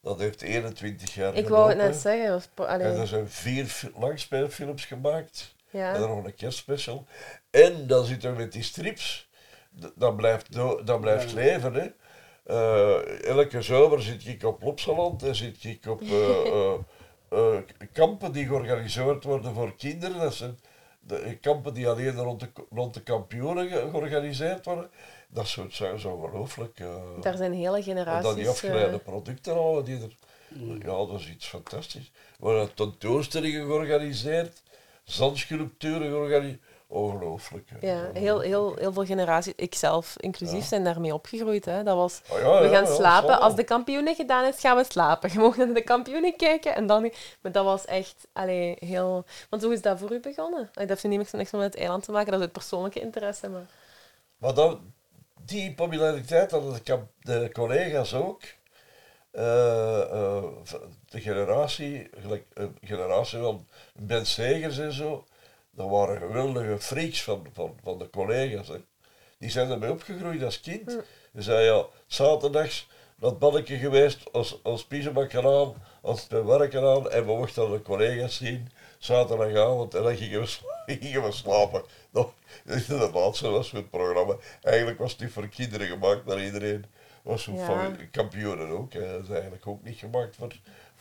[0.00, 2.30] dat heeft 21 jaar Ik wou het net zeggen.
[2.32, 2.86] was allee.
[2.86, 5.54] En er zijn vier fi- langspeelfilms gemaakt.
[5.70, 5.94] Ja.
[5.94, 7.06] En dan nog een kerstspecial.
[7.50, 9.28] En dan zitten we met die strips.
[9.94, 10.52] Dat blijft,
[10.84, 11.34] dat blijft Ja.
[11.36, 11.74] leven.
[11.74, 11.86] Hè.
[12.44, 16.08] Eh, elke zomer zit ik op Lopsaland en zit ik op eh,
[16.56, 16.74] eh,
[17.28, 17.56] eh,
[17.92, 20.18] kampen die georganiseerd worden voor kinderen.
[20.18, 20.58] Dat zijn
[21.06, 24.90] de kampen die alleen rond de, rond de kampioenen ge- georganiseerd worden.
[25.28, 26.80] Dat soort zo, zo ongelooflijk.
[26.80, 26.96] eh.
[27.20, 28.48] Daar zijn hele En dan die generaties...
[28.48, 30.16] afgeleide eh, producten al, die er...
[30.78, 32.10] Ja, dat is iets fantastisch.
[32.38, 34.62] We hebben tentoonstellingen georganiseerd,
[35.04, 36.60] zandsculpturen georganiseerd.
[36.92, 37.68] Ongelooflijk.
[37.80, 40.64] ja, heel, heel, heel veel generaties, ikzelf inclusief, Ja.
[40.64, 41.64] zijn daarmee opgegroeid.
[41.64, 41.82] Hè.
[41.82, 43.40] Dat was, Ah, ja, we gaan ja, slapen.
[43.40, 45.32] Als de kampioenen gedaan is, gaan we slapen.
[45.32, 47.12] Je mag naar de kampioenen kijken en dan...
[47.40, 49.24] Maar dat was echt allee, heel...
[49.50, 50.70] Want hoe is dat voor u begonnen?
[50.72, 53.48] Dat heeft nu niks, niks met het eiland te maken, dat is uit persoonlijke interesse.
[53.48, 53.66] Maar...
[54.38, 54.78] Maar dat,
[55.44, 58.40] die populariteit hadden de, de collega's ook.
[59.30, 60.42] Eh,
[61.08, 65.24] de generatie, gelijk, eh, generatie van Ben Segers en zo,
[65.74, 68.68] dat waren geweldige freaks van, van, van de collega's.
[68.68, 68.76] Hè.
[69.38, 70.86] Die zijn ermee opgegroeid als kind.
[71.32, 77.26] Die zei ja, zaterdags dat balletje geweest, als, als pyjama aan, als werken aan, en
[77.26, 78.68] we mochten de collega's zien,
[78.98, 80.58] zaterdagavond, en dan gingen we,
[81.00, 81.82] gingen we slapen.
[82.10, 82.32] Dat,
[82.86, 84.36] de laatste was voor het programma.
[84.62, 86.84] Eigenlijk was het niet voor kinderen gemaakt, maar iedereen
[87.22, 87.96] was zo Ja.
[88.10, 88.92] kampioenen ook.
[88.92, 89.12] hè.
[89.12, 90.52] Dat is eigenlijk ook niet gemaakt voor,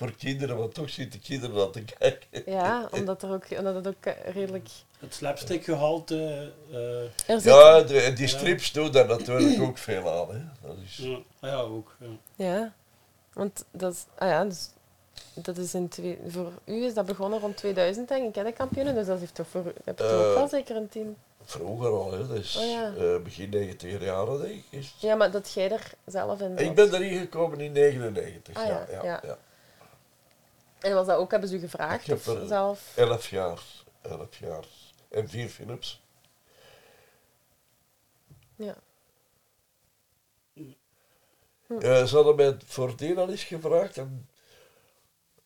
[0.01, 2.51] voor kinderen, maar toch zitten kinderen aan te kijken.
[2.51, 4.69] Ja, omdat, er ook, omdat het ook eh, redelijk...
[4.99, 6.51] Het slapstickgehalte...
[6.71, 10.35] eh zit- Ja, de, die strips doen daar natuurlijk ook veel aan.
[10.35, 10.67] Hè.
[10.67, 11.95] Dat is, ja, ja, ook.
[11.99, 12.07] Ja.
[12.45, 12.73] Ja,
[13.33, 14.05] want dat is...
[14.17, 14.69] Ah ja, dus
[15.33, 18.51] dat is in twee, voor u is dat begonnen rond 2000, denk ik, hè, de
[18.51, 18.95] kampioenen.
[18.95, 19.71] Dus dat heeft toch voor u...
[19.83, 21.15] Heb je toch ook Eh, wel zeker een team?
[21.45, 22.27] Vroeger al, hè.
[22.27, 22.93] dat is Oh ja.
[22.97, 24.85] eh, begin 90 jaren denk ik.
[24.99, 28.55] Ja, maar dat jij er zelf in Ik ben erin gekomen in 99.
[28.55, 29.19] Ah, ja, ja, ja, ja.
[29.23, 29.37] ja.
[30.81, 32.01] En was dat ook, hebben ze u gevraagd?
[32.01, 32.93] Ik heb of er zelf?
[32.95, 33.59] 11 jaar.
[34.01, 34.65] 11 jaar.
[35.09, 36.01] En vier Philips.
[38.55, 38.75] Ja.
[41.79, 43.97] Eh, ze hadden mij voordien al eens gevraagd.
[43.97, 44.29] En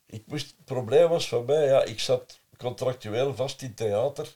[0.06, 4.36] ik moest, het probleem was van mij, ja, ik zat contractueel vast in theater.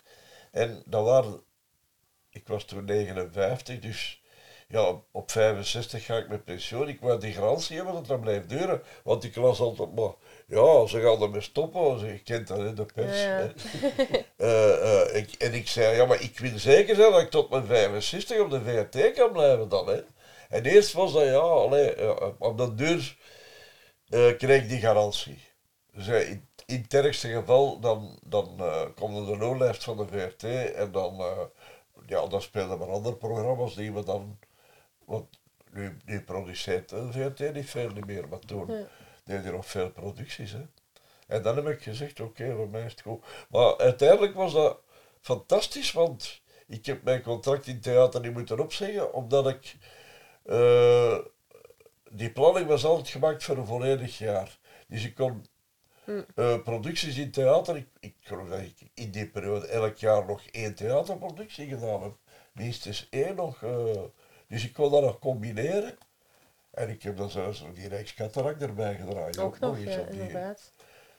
[0.52, 1.42] En dat waren,
[2.30, 4.22] ik was toen 59, dus
[4.68, 6.88] ja, op 65 ga ik met pensioen.
[6.88, 8.82] Ik wou die garantie hebben dat dat blijft duren.
[9.04, 10.14] Want ik las altijd maar,
[10.50, 12.06] ja, ze gaan ermee stoppen.
[12.06, 13.22] Je kent dat in de pers.
[13.22, 13.52] Ja.
[14.38, 17.50] Eh, eh, ik, en ik zei, ja, maar ik wil zeker zijn dat ik tot
[17.50, 19.88] mijn 65 op de VRT kan blijven dan.
[19.88, 20.02] Hè.
[20.50, 23.18] En eerst was dat, ja, allee, eh, op de deur
[24.10, 25.40] eh, kreeg ik die garantie.
[25.92, 28.62] Dus in, in het ergste geval, dan, dan
[28.96, 30.44] komt er de loonlijst van de VRT
[30.74, 31.22] en dan,
[32.06, 34.40] ja, dan speelden maar andere programma's die we dan,
[35.06, 35.28] want
[35.72, 38.88] nu, nu produceert de VRT niet veel niet meer, maar toen Ja.
[39.30, 40.52] Deed hij nog veel producties.
[40.52, 40.62] Hè.
[41.28, 43.26] En dan heb ik gezegd, oké, voor mij is het goed.
[43.50, 44.80] Maar uiteindelijk was dat
[45.22, 49.76] fantastisch, want ik heb mijn contract in theater niet moeten opzeggen, omdat ik...
[50.46, 51.18] eh,
[52.12, 54.58] die planning was altijd gemaakt voor een volledig jaar.
[54.88, 55.46] Dus ik kon
[56.04, 56.22] Hm.
[56.36, 60.42] eh, producties in theater, ik, ik geloof dat ik in die periode elk jaar nog
[60.52, 62.14] één theaterproductie gedaan heb.
[62.54, 63.64] Minstens één nog.
[63.64, 64.02] eh,
[64.48, 65.98] dus ik kon dat nog combineren.
[66.72, 69.38] En ik heb dan zelfs nog die Rijkskatarak erbij gedraaid.
[69.40, 70.72] Ook nog, eens ja, op die- inderdaad.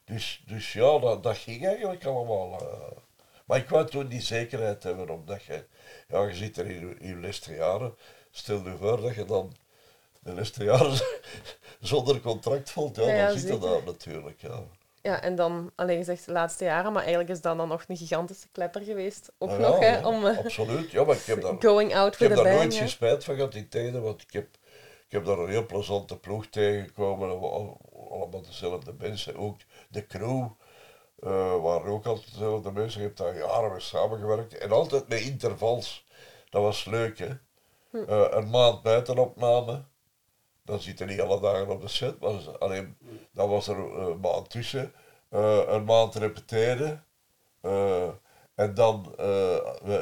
[0.04, 2.60] dus, dus ja, dat, dat ging eigenlijk allemaal.
[2.60, 2.96] eh.
[3.44, 5.64] maar ik wou toen die zekerheid hebben, omdat je,
[6.08, 7.94] ja, je zit er in, je- in je laatste jaren.
[8.30, 9.52] Stel je voor dat je dan
[10.20, 10.98] de laatste jaren
[11.80, 14.40] zonder contract valt, ja, Ja, ja, dan zit je daar natuurlijk.
[14.40, 14.62] Ja.
[15.02, 17.96] Ja, en dan, alleen gezegd de laatste jaren, maar eigenlijk is dat dan nog een
[17.96, 19.32] gigantische klepper geweest.
[19.38, 20.26] Ook Ah, nog, hè, om...
[20.26, 22.78] eh, Absoluut, ja, maar ik heb daar, Going out ik heb daar bang, nooit hè.
[22.78, 24.46] geen spijt van gehad in tijden, want ik heb,
[25.10, 27.28] ik heb daar een heel plezante ploeg tegengekomen.
[28.10, 29.56] Allemaal dezelfde mensen, ook
[29.88, 30.48] de crew.
[31.22, 33.00] eh waren ook altijd dezelfde mensen.
[33.00, 34.58] Je hebt daar jaren mee samengewerkt.
[34.58, 36.06] En altijd met intervals.
[36.50, 37.28] Dat was leuk, hè.
[37.90, 37.96] Hm.
[37.96, 39.84] Eh, een maand buitenopname.
[40.64, 42.20] Dan zit je niet alle dagen op de set.
[42.20, 42.96] Maar alleen,
[43.32, 44.92] dan was er eh, een maand tussen.
[45.30, 47.04] Een maand repeteren.
[48.54, 49.14] En dan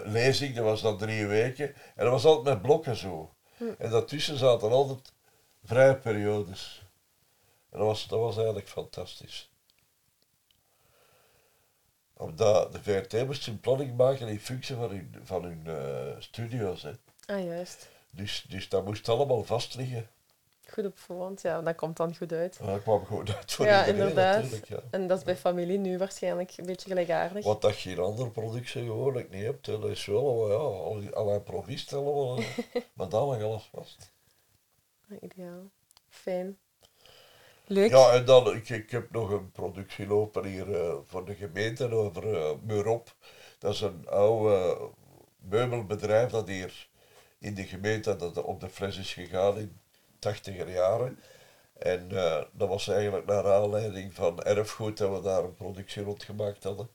[0.05, 1.75] lezing, dat was dan drie weken.
[1.75, 3.33] En dat was altijd met blokken zo.
[3.79, 5.13] En daartussen zaten altijd
[5.65, 6.83] vrije periodes.
[7.71, 9.51] En dat was, dat was eigenlijk fantastisch.
[12.13, 16.83] Omdat de VRT moest een planning maken in functie van hun, van hun eh, studio's.
[16.83, 16.93] Hè.
[17.27, 17.89] Ah, juist.
[18.11, 20.09] Dus, dus dat moest allemaal vast liggen.
[20.73, 22.61] Goed op voorhand, ja, dat komt dan goed uit.
[22.61, 24.69] Maar dat kwam gewoon uit voor ja, iedereen inderdaad.
[24.69, 24.81] Ja.
[24.91, 27.45] En dat is bij familie nu waarschijnlijk een beetje gelijkaardig.
[27.45, 30.55] Wat dat je in andere productie gewoonlijk niet hebt, dat is wel ja,
[31.15, 32.37] allemaal.
[32.37, 32.45] hè.
[32.95, 34.13] maar dan lag alles vast.
[35.21, 35.71] Ideaal.
[36.09, 36.59] Fijn.
[37.67, 37.91] Leuk.
[37.91, 41.91] Ja, en dan, ik, ik heb nog een productie lopen hier eh, voor de gemeente
[41.91, 43.15] over eh Meurop.
[43.59, 44.79] Dat is een oude
[45.37, 46.89] meubelbedrijf dat hier
[47.39, 49.81] in de gemeente dat op de fles is gegaan in
[50.19, 51.19] tachtiger jaren.
[51.79, 56.23] En eh, dat was eigenlijk naar aanleiding van erfgoed dat we daar een productie rond
[56.23, 56.89] gemaakt hadden.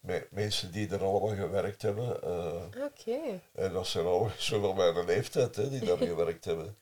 [0.00, 2.22] Met mensen die er allemaal gewerkt hebben.
[2.22, 3.40] eh, Oké.
[3.52, 6.76] en dat zijn al zo van mijn leeftijd hè, die daar gewerkt hebben.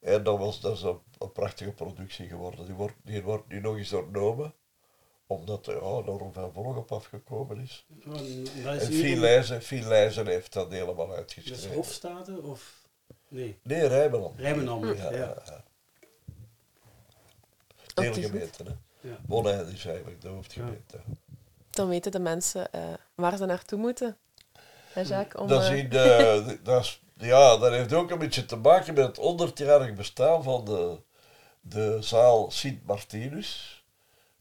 [0.00, 2.64] En dat, was, dat is een, een prachtige productie geworden.
[2.64, 4.54] Die wordt, die wordt nu nog eens doornomen,
[5.26, 7.86] omdat er ja, Norm van Volg op afgekomen is.
[8.04, 11.74] Ja, en dat is en hier Phil een- Leijzen, Phil Leijzen heeft dat helemaal uitgeschreven.
[11.74, 12.86] Hofstade of...
[13.28, 13.58] Nee.
[13.62, 14.38] Nee, Rijmenland.
[14.38, 15.10] Rijmenland, ja.
[15.12, 15.34] ja.
[17.94, 18.70] ja, hele gemeente, hè.
[19.00, 19.60] Ja.
[19.60, 20.98] Is eigenlijk de hoofdgemeente.
[21.70, 22.82] Dan weten de mensen eh,
[23.14, 24.16] waar ze naartoe moeten.
[24.92, 25.42] Hè, Jacques?
[25.42, 28.56] Om, Dat, eh, is in de, dat, is, ja, dat heeft ook een beetje te
[28.56, 31.00] maken met het 100-jarig bestaan van de,
[31.60, 33.82] de zaal Sint Martinus.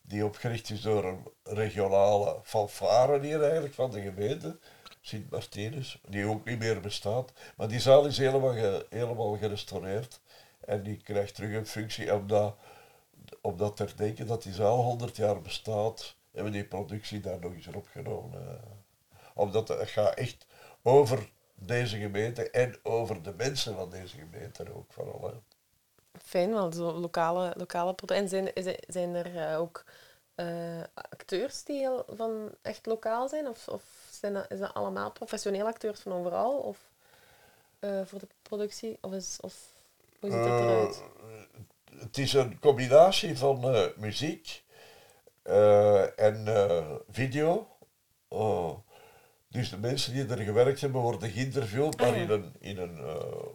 [0.01, 4.57] Die opgericht is door een regionale fanfare hier eigenlijk van de gemeente.
[5.07, 7.31] Sint Martinus, die ook niet meer bestaat.
[7.57, 10.19] Maar die zaal is helemaal, helemaal gerestaureerd.
[10.59, 12.55] En die krijgt terug een functie omdat,
[13.41, 17.67] omdat ter denken dat die zaal 100 jaar bestaat, hebben die productie daar nog eens
[17.67, 18.41] opgenomen.
[18.47, 19.19] eh.
[19.33, 20.45] Omdat het gaat echt
[20.83, 25.21] over deze gemeente en over de mensen van deze gemeente ook vooral.
[25.29, 25.33] Hè.
[26.23, 29.83] Fijn, wel zo lokale, lokale En zijn, er- zijn er eh, ook
[30.35, 33.47] eh, acteurs die heel van echt lokaal zijn?
[33.47, 33.83] Of, of
[34.19, 36.57] zijn dat, is dat allemaal professionele acteurs van overal?
[36.57, 36.77] Of
[37.79, 38.97] eh, voor de productie?
[39.01, 39.53] Of, is, of
[40.19, 41.01] hoe ziet dat Eh, eruit?
[41.99, 44.63] het is een combinatie van eh, muziek
[46.15, 46.45] en
[47.09, 47.67] video.
[48.27, 48.77] Oh,
[49.47, 52.21] dus de mensen die er gewerkt hebben worden geïnterviewd, maar Ah, ja.
[52.21, 52.99] in een, in een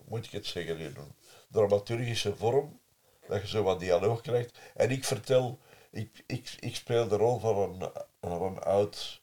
[0.09, 1.15] moet ik het zeggen, in een
[1.51, 2.81] dramaturgische vorm.
[3.29, 4.59] Dat je zo wat dialoog krijgt.
[4.75, 5.59] En ik vertel,
[5.91, 7.91] ik, ik, ik speel de rol van een,
[8.21, 9.21] van een oud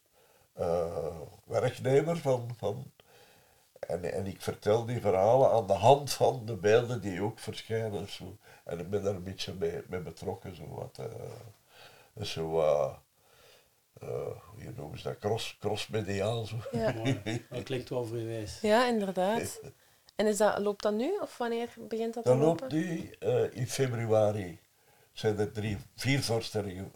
[1.45, 2.91] werknemer van, van
[3.79, 8.09] en, en ik vertel die verhalen aan de hand van de beelden die ook verschijnen.
[8.09, 8.37] Zo.
[8.63, 10.55] En ik ben daar een beetje mee, mee betrokken.
[10.55, 12.93] Zo wat, eh, zo, eh,
[14.01, 14.07] eh,
[14.45, 15.17] hoe noemen ze dat?
[15.17, 16.45] Cross, crossmediaal.
[16.45, 16.55] Zo.
[16.71, 16.91] Ja.
[17.49, 18.61] Dat klinkt wel vrijwijs.
[18.61, 19.61] Ja, inderdaad.
[20.15, 21.17] En is dat, loopt dat nu?
[21.21, 22.61] Of wanneer begint dat te Dan lopen?
[22.61, 24.59] loopt nu eh, in februari
[25.11, 26.91] zijn er drie, vier voorstellingen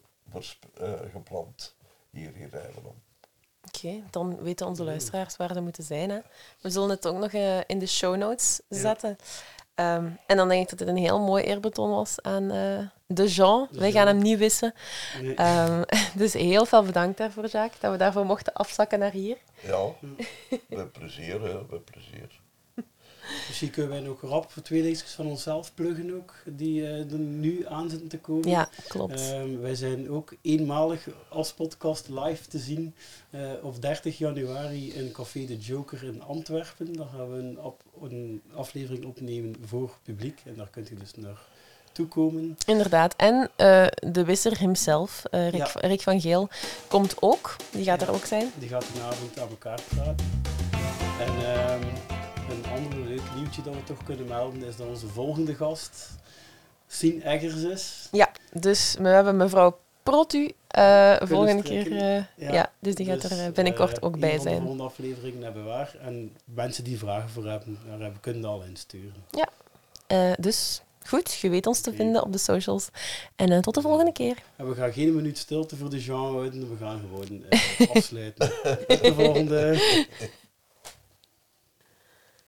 [0.74, 1.76] eh, gepland
[2.10, 3.13] hier in Rijnmond.
[3.68, 6.10] Oké, dan weten onze luisteraars waar ze moeten zijn.
[6.10, 6.20] Hè.
[6.62, 9.18] We zullen het ook nog eh, in de show notes zetten.
[9.76, 13.28] Ehm, en dan denk ik dat het een heel mooi eerbetoon was aan eh, de
[13.28, 13.68] Jean.
[13.72, 14.06] De Wij Jean.
[14.06, 14.74] gaan hem niet wissen.
[15.22, 15.36] Nee.
[15.36, 15.82] Ehm,
[16.16, 19.38] dus heel veel bedankt daarvoor, Jacques, dat we daarvoor mochten afzakken naar hier.
[19.62, 19.86] Ja,
[20.70, 22.42] met plezier, hè, met plezier.
[23.48, 27.66] Misschien kunnen wij nog rap twee dingetjes van onszelf pluggen ook, die eh, er nu
[27.68, 28.50] aan zitten te komen.
[28.50, 29.20] Ja, klopt.
[29.20, 32.96] Ehm, wij zijn ook eenmalig als podcast live te zien
[33.30, 36.94] eh, op 30 januari in Café de Joker in Antwerpen.
[36.94, 41.14] Daar gaan we een, op, een aflevering opnemen voor publiek en daar kunt u dus
[41.16, 41.42] naar
[41.92, 42.58] toekomen.
[42.66, 43.14] Inderdaad.
[43.16, 45.72] En eh, de wisser himself, Rick, Ja.
[45.74, 46.50] Rick van Geel,
[46.88, 47.56] komt ook.
[47.72, 48.52] Die gaat er ook zijn.
[48.60, 50.26] Die gaat vanavond aan elkaar praten.
[51.20, 52.13] En ehm,
[53.44, 56.10] nieuwtje dat we toch kunnen melden is dat onze volgende gast
[56.88, 58.08] Sien Eggers is.
[58.12, 61.98] Ja, dus we hebben mevrouw Protu eh volgende keer.
[61.98, 62.72] eh, ja.
[62.80, 64.58] dus die gaat Dus, er eh, binnenkort ook bij van de zijn.
[64.62, 65.96] volgende afleveringen hebben we waar.
[66.02, 69.14] En mensen die vragen voor hebben, daar hebben- kunnen al insturen.
[69.32, 69.50] Ja,
[70.40, 72.90] dus goed, je weet ons te vinden op de socials.
[73.36, 74.38] En tot de volgende keer.
[74.56, 78.52] En we gaan geen minuut stilte voor de Jean houden, we gaan gewoon eh, afsluiten.
[78.88, 79.78] Tot de volgende.